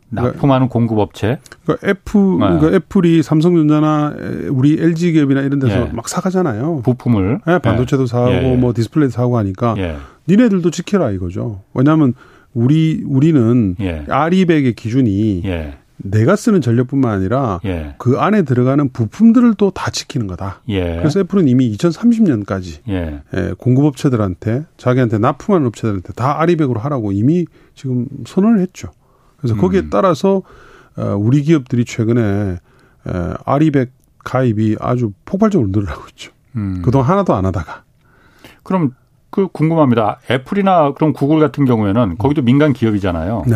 [0.09, 1.39] 그러니까 납품하는 공급업체?
[1.63, 2.37] 그러니까 애플, 네.
[2.37, 4.15] 그러니까 애플이 삼성전자나
[4.49, 5.91] 우리 LG 기업이나 이런 데서 예.
[5.91, 6.81] 막 사가잖아요.
[6.83, 7.39] 부품을.
[7.47, 8.07] 네, 반도체도 예.
[8.07, 8.55] 사고 예.
[8.55, 9.97] 뭐 디스플레이도 사고 하니까 예.
[10.27, 11.61] 니네들도 지켜라 이거죠.
[11.73, 12.13] 왜냐하면
[12.53, 14.05] 우리 우리는 예.
[14.07, 15.77] 아리백의 기준이 예.
[15.97, 17.95] 내가 쓰는 전력뿐만 아니라 예.
[17.97, 20.61] 그 안에 들어가는 부품들을 또 다 지키는 거다.
[20.69, 20.97] 예.
[20.97, 23.21] 그래서 애플은 이미 2030년까지 예.
[23.35, 28.89] 예, 공급업체들한테 자기한테 납품하는 업체들한테 다 아리백으로 하라고 이미 지금 선언을 했죠.
[29.37, 29.89] 그래서 거기에 음.
[29.89, 30.41] 따라서
[30.95, 32.57] 어, 우리 기업들이 최근에
[33.45, 33.91] RE100
[34.23, 36.31] 가입이 아주 폭발적으로 늘어나고 있죠.
[36.55, 36.81] 음.
[36.83, 37.83] 그동안 하나도 안 하다가.
[38.63, 38.91] 그럼
[39.29, 40.19] 그 궁금합니다.
[40.29, 43.43] 애플이나 그런 구글 같은 경우에는 거기도 민간 기업이잖아요.
[43.47, 43.55] 네.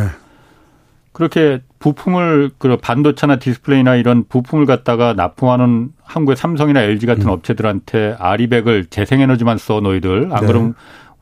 [1.18, 7.30] 그렇게 부품을 그 반도체나 디스플레이나 이런 부품을 갖다가 납품하는 한국의 삼성이나 LG 같은 음.
[7.30, 10.46] 업체들한테 아리백을 재생에너지만 써 너희들 안 네.
[10.46, 10.76] 그럼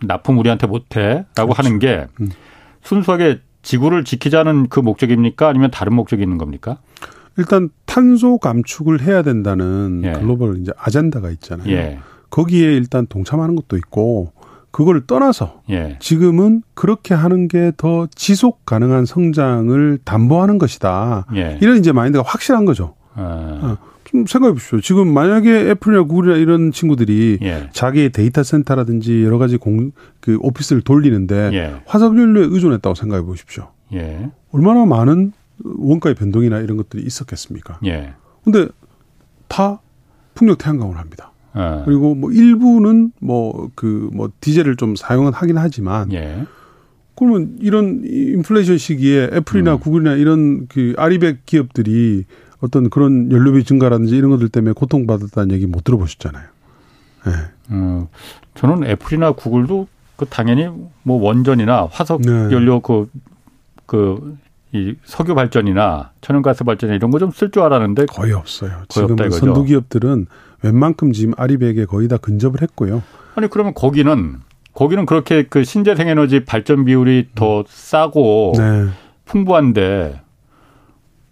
[0.04, 1.54] 납품 우리한테 못해라고 그렇죠.
[1.54, 2.30] 하는 게 음.
[2.82, 6.80] 순수하게 지구를 지키자는 그 목적입니까 아니면 다른 목적이 있는 겁니까?
[7.38, 10.12] 일단 탄소 감축을 해야 된다는 예.
[10.12, 11.72] 글로벌 이제 아젠다가 있잖아요.
[11.72, 12.00] 예.
[12.32, 14.34] 거기에 일단 동참하는 것도 있고
[14.76, 15.96] 그걸 떠나서 예.
[16.02, 21.28] 지금은 그렇게 하는 게 더 지속 가능한 성장을 담보하는 것이다.
[21.36, 21.58] 예.
[21.62, 22.94] 이런 이제 마인드가 확실한 거죠.
[23.14, 23.60] 아.
[23.64, 23.78] 어.
[24.04, 24.82] 좀 생각해 보십시오.
[24.82, 27.70] 지금 만약에 애플이나 구글이나 이런 친구들이 예.
[27.72, 31.82] 자기의 데이터 센터라든지 여러 가지 공, 그 오피스를 돌리는데 예.
[31.86, 33.70] 화석 연료에 의존했다고 생각해 보십시오.
[33.94, 34.30] 예.
[34.52, 35.32] 얼마나 많은
[35.64, 37.80] 원가의 변동이나 이런 것들이 있었겠습니까?
[37.86, 38.14] 예.
[38.44, 38.68] 근데
[39.48, 39.80] 다
[40.34, 41.32] 풍력 태양광을 합니다.
[41.56, 41.82] 예.
[41.86, 46.46] 그리고 뭐 일부는 뭐 그뭐 그 뭐 디젤을 좀 사용은 하긴 하지만 예.
[47.16, 49.80] 그러면 이런 인플레이션 시기에 애플이나 음.
[49.80, 52.26] 구글이나 이런 그 아리백 기업들이
[52.60, 56.44] 어떤 그런 연료비 증가라든지 이런 것들 때문에 고통받았다는 얘기 못 들어보셨잖아요.
[57.28, 57.32] 예.
[57.70, 58.10] 어,
[58.56, 59.88] 저는 애플이나 구글도
[60.18, 60.68] 그 당연히
[61.04, 62.32] 뭐 원전이나 화석 네.
[62.52, 63.10] 연료 그,
[63.86, 64.38] 그,
[64.72, 68.72] 이 석유 발전이나 천연가스 발전 이런 거 좀 쓸 줄 알았는데 거의 없어요.
[68.90, 70.28] 거의 지금 선두 기업들은
[70.62, 73.04] 웬만큼 지금 아리백에 거의 다 근접을 했고요.
[73.36, 74.38] 아니 그러면 거기는
[74.74, 78.88] 거기는 그렇게 그 신재생 에너지 발전 비율이 더 싸고 네.
[79.26, 80.22] 풍부한데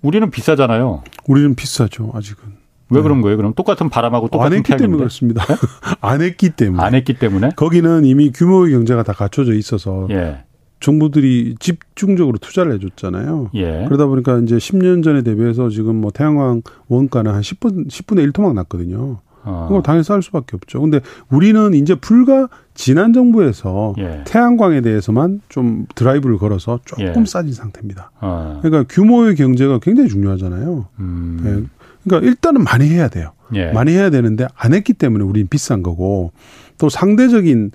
[0.01, 1.03] 우리는 비싸잖아요.
[1.27, 2.63] 우리는 비싸죠 아직은.
[2.89, 3.37] 왜 그런 거예요?
[3.37, 4.83] 그럼 똑같은 바람하고 똑같은 안 했기 태양인데?
[4.83, 5.45] 때문에 그렇습니다.
[5.45, 5.55] 네?
[6.01, 6.83] 안 했기 때문에.
[6.83, 7.49] 안 했기 때문에.
[7.55, 10.43] 거기는 이미 규모의 경제가 다 갖춰져 있어서 예.
[10.83, 13.51] 정부들이 집중적으로 투자를 해줬잖아요.
[13.53, 13.85] 예.
[13.85, 18.53] 그러다 보니까 이제 10년 전에 대비해서 지금 뭐 태양광 원가는 한 10분, 10분의 1 토막
[18.53, 19.19] 났거든요.
[19.45, 19.65] 어.
[19.67, 20.81] 그걸 당연히 쌓을 수밖에 없죠.
[20.81, 24.23] 근데 우리는 이제 불과 지난 정부에서 예.
[24.25, 27.25] 태양광에 대해서만 좀 드라이브를 걸어서 조금 예.
[27.25, 28.11] 싸진 상태입니다.
[28.19, 28.59] 어.
[28.61, 30.85] 그러니까 규모의 경제가 굉장히 중요하잖아요.
[30.99, 31.39] 음.
[31.43, 31.79] 네.
[32.03, 33.31] 그러니까 일단은 많이 해야 돼요.
[33.55, 33.71] 예.
[33.71, 36.33] 많이 해야 되는데 안 했기 때문에 우리는 비싼 거고
[36.77, 37.71] 또 상대적인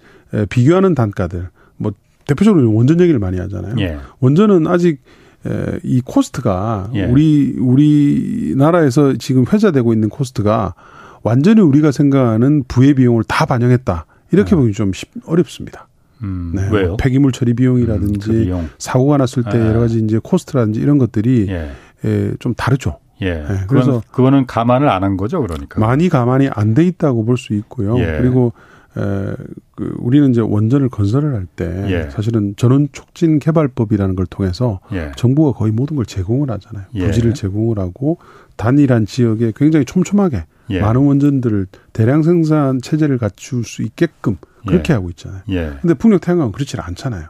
[0.51, 1.49] 비교하는 단가들
[1.79, 1.93] 뭐
[2.29, 3.75] 대표적으로 원전 얘기를 많이 하잖아요.
[3.81, 3.99] 예.
[4.21, 5.01] 원전은 아직
[5.47, 7.05] 에, 이 코스트가 예.
[7.07, 10.75] 우리 우리나라에서 지금 회자되고 있는 코스트가
[11.23, 14.07] 완전히 우리가 생각하는 부의 비용을 다 반영했다.
[14.31, 14.61] 이렇게 음.
[14.61, 15.89] 보기 좀 쉽, 어렵습니다.
[16.23, 16.69] 음, 네.
[16.71, 16.97] 왜요?
[16.97, 18.69] 폐기물 처리 비용이라든지 음, 그 비용.
[18.79, 19.69] 사고가 났을 때 아.
[19.69, 21.71] 여러 가지 이제 코스트라든지 이런 것들이 예.
[22.05, 22.99] 에, 좀 다르죠.
[23.21, 23.35] 예.
[23.35, 25.81] 네, 그래서 그거는 감안을 안 한 거죠, 그러니까.
[25.81, 27.99] 많이 감안이 안 돼 있다고 볼 수 있고요.
[27.99, 28.19] 예.
[28.21, 28.53] 그리고
[28.99, 29.35] 에,
[29.77, 32.11] 그 우리는 이제 원전을 건설을 할때 예.
[32.11, 35.13] 사실은 전원 촉진 개발법이라는 걸 통해서 예.
[35.17, 36.87] 정부가 거의 모든 걸 제공을 하잖아요.
[36.95, 37.07] 예.
[37.07, 38.19] 부지를 제공을 하고
[38.57, 40.81] 단일한 지역에 굉장히 촘촘하게 예.
[40.81, 44.37] 많은 원전들을 대량 생산 체제를 갖출 수 있게끔
[44.67, 44.95] 그렇게 예.
[44.97, 45.43] 하고 있잖아요.
[45.51, 45.73] 예.
[45.81, 47.29] 근데 풍력 태양광은 그렇지 않잖아요.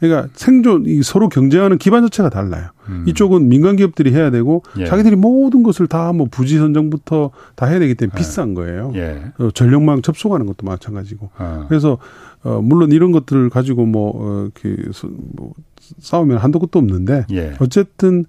[0.00, 2.68] 그러니까 생존 이 서로 경쟁하는 기반 자체가 달라요.
[2.88, 3.04] 음.
[3.08, 4.86] 이쪽은 민간 기업들이 해야 되고 예.
[4.86, 8.18] 자기들이 모든 것을 다 뭐 부지 선정부터 다 해야 되기 때문에 예.
[8.18, 8.92] 비싼 거예요.
[8.94, 9.22] 예.
[9.38, 11.30] 어, 전력망 접속하는 것도 마찬가지고.
[11.38, 11.66] 어.
[11.68, 11.98] 그래서
[12.44, 14.90] 어 물론 이런 것들을 가지고 뭐어그
[15.36, 15.52] 뭐
[15.98, 17.54] 싸우면 한도 끝도 없는데 예.
[17.60, 18.24] 어쨌든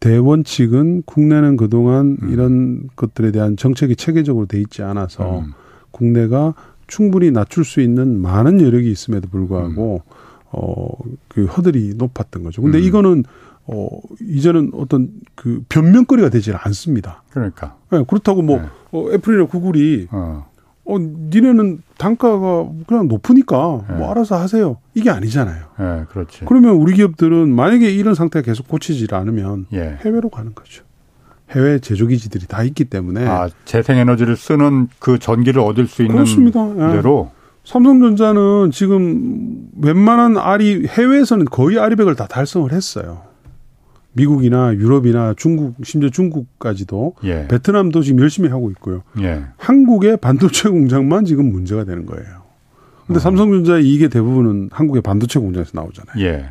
[0.00, 2.30] 대원칙은 국내는 그동안 음.
[2.32, 5.52] 이런 것들에 대한 정책이 체계적으로 돼 있지 않아서 음.
[5.90, 6.54] 국내가
[6.86, 10.12] 충분히 낮출 수 있는 많은 여력이 있음에도 불구하고 음.
[10.52, 10.88] 어,
[11.28, 12.62] 그 허들이 높았던 거죠.
[12.62, 12.84] 근데 음.
[12.84, 13.24] 이거는
[13.66, 13.88] 어,
[14.20, 17.22] 이제는 어떤 그 변명거리가 되질 않습니다.
[17.30, 17.76] 그러니까.
[17.90, 18.66] 네, 그렇다고 뭐, 네.
[18.90, 20.46] 어, 애플이나 구글이, 어.
[20.84, 23.94] 어, 니네는 단가가 그냥 높으니까 네.
[23.94, 24.78] 뭐 알아서 하세요.
[24.94, 25.64] 이게 아니잖아요.
[25.78, 26.44] 네, 그렇지.
[26.44, 29.98] 그러면 우리 기업들은 만약에 이런 상태가 계속 고치질 않으면 예.
[30.04, 30.82] 해외로 가는 거죠.
[31.50, 33.26] 해외 제조기지들이 다 있기 때문에.
[33.26, 36.68] 아, 재생에너지를 쓰는 그 전기를 얻을 수 있는 그렇습니다.
[36.74, 36.96] 예.
[36.96, 37.30] 대로.
[37.64, 43.22] 삼성전자는 지금 웬만한 아리 해외에서는 거의 아리백을 다 달성을 했어요.
[44.14, 47.46] 미국이나 유럽이나 중국 심지어 중국까지도 예.
[47.48, 49.02] 베트남도 지금 열심히 하고 있고요.
[49.20, 49.44] 예.
[49.56, 52.42] 한국의 반도체 공장만 지금 문제가 되는 거예요.
[53.06, 53.20] 근데 어.
[53.20, 56.24] 삼성전자의 이익의 대부분은 한국의 반도체 공장에서 나오잖아요.
[56.24, 56.50] 예.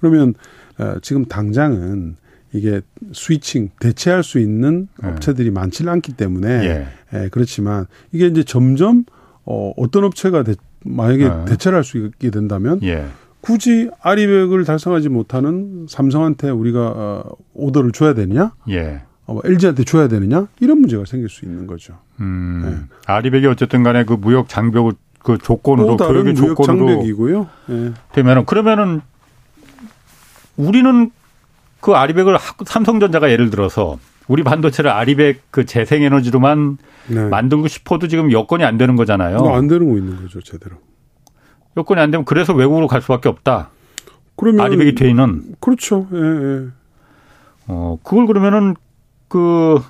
[0.00, 0.34] 그러면
[0.78, 2.16] 어, 지금 당장은
[2.52, 2.80] 이게
[3.12, 5.08] 스위칭 대체할 수 있는 예.
[5.08, 6.86] 업체들이 많지 는 않기 때문에 예.
[7.12, 9.04] 예, 그렇지만 이게 이제 점점
[9.46, 11.44] 어, 어떤 업체가 대, 만약에 네.
[11.46, 13.06] 대체를 할 수 있게 된다면 예.
[13.40, 18.52] 굳이 아리백을 달성하지 못하는 삼성한테 우리가 어, 오더를 줘야 되느냐?
[18.70, 19.02] 예.
[19.26, 20.48] 어, LG한테 줘야 되느냐?
[20.60, 21.98] 이런 문제가 생길 수 있는 거죠.
[22.20, 22.62] 음.
[22.64, 22.96] 네.
[23.06, 27.48] 아리백이 어쨌든 간에 그 무역 장벽 그 조건으로 교육의 무역 조건으로 장벽이고요.
[27.70, 27.92] 예.
[28.12, 29.00] 되면은 그러면은
[30.56, 31.10] 우리는
[31.80, 37.28] 그 아리백을 삼성전자가 예를 들어서 우리 반도체를 아리백 그 재생에너지로만 네.
[37.28, 39.38] 만들고 싶어도 지금 여건이 안 되는 거잖아요.
[39.38, 40.76] 안 되는 거 있는 거죠, 제대로.
[41.76, 43.70] 여건이 안 되면 그래서 외국으로 갈 수밖에 없다.
[44.36, 45.54] 그러면 아리백이 돼 있는.
[45.60, 46.08] 그렇죠.
[46.12, 46.66] 예, 예.
[47.66, 48.74] 어, 그걸 그러면은
[49.28, 49.80] 그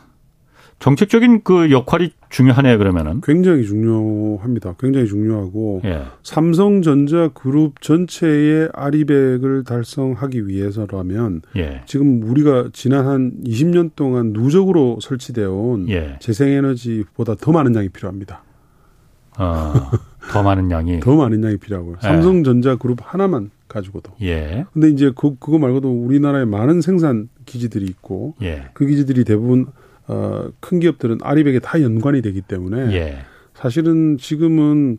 [0.85, 3.23] 정책적인 그 역할이 중요하네요, 그러면은.
[3.23, 4.75] 굉장히 중요합니다.
[4.79, 6.03] 굉장히 중요하고 예.
[6.23, 11.81] 삼성전자 그룹 전체의 아리백을 달성하기 위해서라면 예.
[11.87, 16.19] 지금 우리가 지난 한 20년 동안 누적으로 설치되어 온 예.
[16.21, 18.43] 재생에너지보다 더 많은 양이 필요합니다.
[19.39, 19.73] 어,
[20.33, 21.97] 더 많은 양이 더 많은 양이 필요하고요.
[21.97, 22.07] 예.
[22.07, 24.13] 삼성전자 그룹 하나만 가지고도.
[24.21, 24.67] 예.
[24.75, 28.67] 근데 이제 그 그거 말고도 우리나라에 많은 생산 기지들이 있고 예.
[28.75, 29.69] 그 기지들이 대부분
[30.07, 33.19] 어, 큰 기업들은 아리백에 다 연관이 되기 때문에 예.
[33.55, 34.99] 사실은 지금은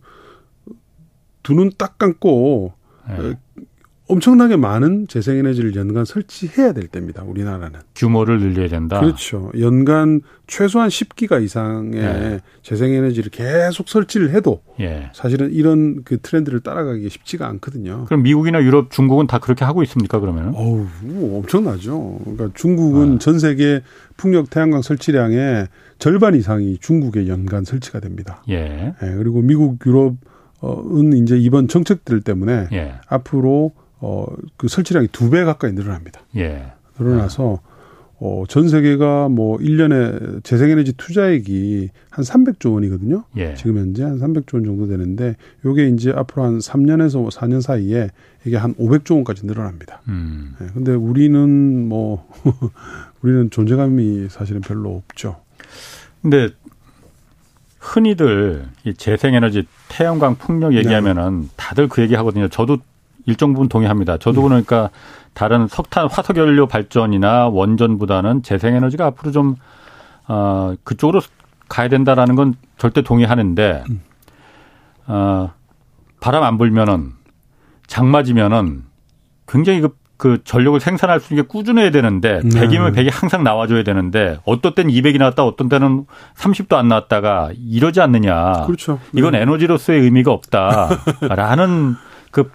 [1.43, 2.74] 두 눈 딱 감고
[3.10, 3.36] 예.
[4.08, 7.24] 어, 엄청나게 많은 재생에너지를 연간 설치해야 될 때입니다.
[7.24, 8.99] 우리나라는 규모를 늘려야 된다.
[8.99, 9.51] 그렇죠.
[9.60, 12.39] 연간 최소한 10기가 이상의 예.
[12.62, 15.10] 재생에너지를 계속 설치를 해도 예.
[15.14, 18.06] 사실은 이런 그 트렌드를 따라가기 쉽지가 않거든요.
[18.06, 20.20] 그럼 미국이나 유럽, 중국은 다 그렇게 하고 있습니까?
[20.20, 20.53] 그러면?
[20.56, 20.88] 어우
[21.38, 22.20] 엄청나죠.
[22.24, 23.20] 그러니까 중국은 아.
[23.20, 23.82] 전 세계
[24.18, 28.43] 풍력 태양광 설치량의 절반 이상이 중국의 연간 설치가 됩니다.
[28.49, 28.93] 예.
[29.01, 32.95] 예 그리고 미국, 유럽은 이제 이번 정책들 때문에 예.
[33.08, 34.26] 앞으로 어,
[34.58, 36.22] 그 설치량이 두 배 가까이 늘어납니다.
[36.38, 36.72] 예.
[37.00, 37.60] 늘어나서
[38.18, 43.26] 어, 전 세계가 뭐 1년에 재생에너지 투자액이 한 300조 원이거든요.
[43.38, 43.56] 예.
[43.56, 45.36] 지금 현재 한 300조 원 정도 되는데
[45.66, 48.10] 요게 이제 앞으로 한 3년에서 4년 사이에
[48.46, 50.02] 이게 한 500조 원까지 늘어납니다.
[50.08, 50.56] 음.
[50.62, 50.68] 예.
[50.74, 52.30] 근데 우리는 뭐
[53.22, 55.41] 우리는 존재감이 사실은 별로 없죠.
[56.22, 56.50] 근데
[57.80, 61.48] 흔히들 이 재생에너지 태양광 풍력 얘기하면은 네.
[61.56, 62.48] 다들 그 얘기 하거든요.
[62.48, 62.78] 저도
[63.26, 64.17] 일정 부분 동의합니다.
[64.17, 64.47] 저도 네.
[64.47, 64.89] 그러니까
[65.34, 69.55] 다른 석탄 화석 연료 발전이나 원전보다는 재생에너지가 앞으로 좀
[70.28, 71.21] 어, 그쪽으로
[71.67, 74.01] 가야 된다라는 건 절대 동의하는데 음.
[75.07, 75.51] 어,
[76.19, 77.11] 바람 안 불면은
[77.88, 78.84] 장 맞으면은
[79.47, 82.49] 굉장히 그, 그 전력을 생산할 수 있게 꾸준해야 되는데 네.
[82.49, 86.05] 100이면 100이 항상 나와줘야 되는데 어떤 때는 200이 나왔다 어떤 때는
[86.36, 88.63] 30도 안 나왔다가 이러지 않느냐.
[88.65, 88.99] 그렇죠.
[89.13, 89.41] 이건 네.
[89.41, 91.95] 에너지로서의 의미가 없다라는
[92.36, 92.51] 그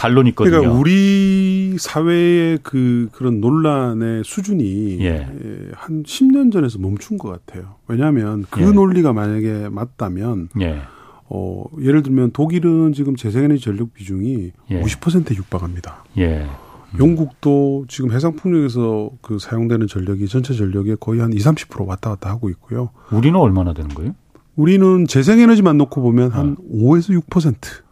[0.00, 0.56] 반론이 있거든요.
[0.56, 5.28] 그러니까 우리 사회의 그 그런 논란의 수준이 예.
[5.74, 7.74] 한 10년 전에서 멈춘 것 같아요.
[7.88, 8.70] 왜냐하면 그 예.
[8.72, 10.80] 논리가 만약에 맞다면 예.
[11.28, 14.82] 어, 예를 들면 독일은 지금 재생에너지 전력 비중이 예.
[14.82, 16.04] 50%에 육박합니다.
[16.16, 16.46] 예.
[16.94, 16.98] 음.
[16.98, 22.30] 영국도 지금 해상 풍력에서 그 사용되는 전력이 전체 전력의 거의 한 20, 30% 왔다 갔다
[22.30, 22.92] 하고 있고요.
[23.12, 24.14] 우리는 얼마나 되는 거예요?
[24.56, 26.62] 우리는 재생에너지만 놓고 보면 한 어.
[26.72, 27.87] 5에서 6%.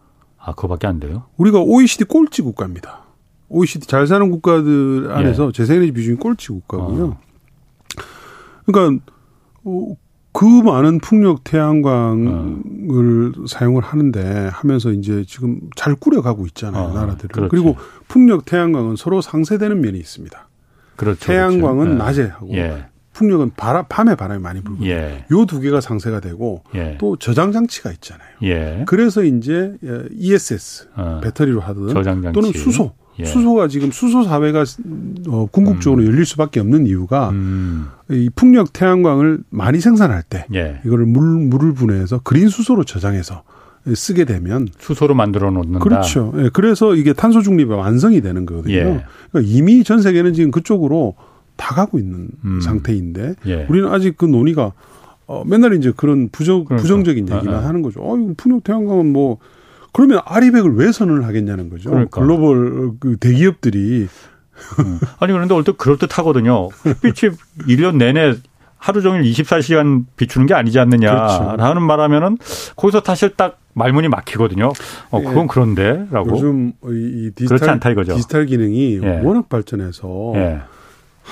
[0.47, 1.25] 아, 그거밖에 안 돼요?
[1.39, 3.01] 우리가 OECD 꼴찌 국가입니다.
[3.49, 5.53] OECD 잘 사는 국가들 안에서 예.
[5.53, 7.05] 재생에너지 비중이 꼴찌 국가고요.
[7.05, 7.21] 어.
[8.65, 9.05] 그러니까
[9.65, 9.97] 어,
[10.33, 13.47] 그 많은 풍력 태양광을 어.
[13.49, 16.93] 사용을 하는데 하면서 이제 지금 잘 꾸려가고 있잖아요, 어.
[16.93, 17.29] 나라들은.
[17.33, 17.51] 그렇지.
[17.51, 17.77] 그리고
[18.07, 20.49] 풍력 태양광은 서로 상쇄되는 면이 있습니다.
[20.95, 21.27] 그렇죠.
[21.27, 22.05] 태양광은 그렇죠.
[22.05, 22.87] 낮에 하고 예.
[23.17, 24.91] 풍력은 바람, 밤에 바람이 많이 불거든요.
[24.91, 25.25] 예.
[25.31, 26.99] 요두 개가 상쇄가 되고 예.
[26.99, 28.29] 또 저장 장치가 있잖아요.
[28.43, 28.83] 예.
[28.87, 29.73] 그래서 이제
[30.13, 31.21] ESS 어.
[31.25, 32.93] 배터리로 하든 또는 수소.
[33.19, 33.25] 예.
[33.25, 34.65] 수소가 지금 수소 사회가
[35.29, 36.07] 어, 궁극적으로 음.
[36.07, 37.89] 열릴 수밖에 없는 이유가 음.
[38.11, 40.83] 이 풍력 태양광을 많이 생산할 때 예.
[40.85, 43.45] 이거를 물 물을 분해해서 그린 수소로 저장해서
[43.95, 45.79] 쓰게 되면 수소로 만들어 놓는다.
[45.79, 46.35] 그렇죠.
[46.37, 48.75] 예, 그래서 이게 탄소 중립이 완성이 되는 거거든요.
[48.75, 48.83] 예.
[49.31, 51.15] 그러니까 이미 전 세계는 지금 그쪽으로
[51.57, 52.61] 다 가고 있는 음.
[52.61, 53.67] 상태인데 예.
[53.69, 54.73] 우리는 아직 그 논의가
[55.27, 56.83] 어, 맨날 이제 그런 부정 그러니까.
[56.83, 57.69] 부정적인 얘기만 아, 아.
[57.69, 58.01] 하는 거죠.
[58.01, 59.39] 어, 이거 풍력 태양광은 뭐
[59.93, 61.91] 그러면 아리백을 왜 선언을 하겠냐는 거죠.
[61.91, 62.21] 그러니까.
[62.21, 64.09] 글로벌 그 대기업들이
[64.79, 64.99] 음.
[65.19, 66.69] 아니 그런데 얼핏 그럴 듯하거든요.
[66.87, 67.35] 햇빛이
[67.69, 68.35] 1년 내내
[68.79, 71.81] 하루 종일 24시간 비추는 게 아니지 않느냐라는 그렇죠.
[71.81, 72.39] 말하면은
[72.77, 74.73] 거기서 사실 딱 말문이 막히거든요.
[75.11, 75.47] 어 그건 예.
[75.49, 76.31] 그런데라고.
[76.31, 79.21] 요즘 이 디지털 디지털 기능이 예.
[79.23, 80.61] 워낙 발전해서 예.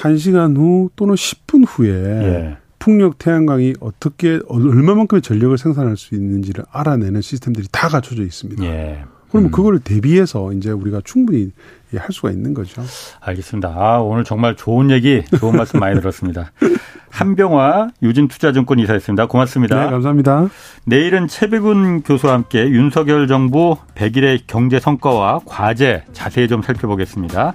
[0.00, 2.56] 1시간 후 또는 10분 후에 예.
[2.78, 8.62] 풍력 태양광이 어떻게 얼마만큼의 전력을 생산할 수 있는지를 알아내는 시스템들이 다 갖춰져 있습니다.
[8.64, 9.04] 예.
[9.30, 9.50] 그러면 음.
[9.50, 11.50] 그걸 대비해서 이제 우리가 충분히
[11.96, 12.82] 할 수가 있는 거죠.
[13.20, 13.68] 알겠습니다.
[13.68, 16.52] 아, 오늘 정말 좋은 얘기, 좋은 말씀 많이 들었습니다.
[17.10, 19.26] 한병화 유진투자증권 이사였습니다.
[19.26, 19.84] 고맙습니다.
[19.84, 20.48] 네, 감사합니다.
[20.84, 27.54] 내일은 최백운 교수와 함께 윤석열 정부 100일의 경제 성과와 과제 자세히 좀 살펴보겠습니다.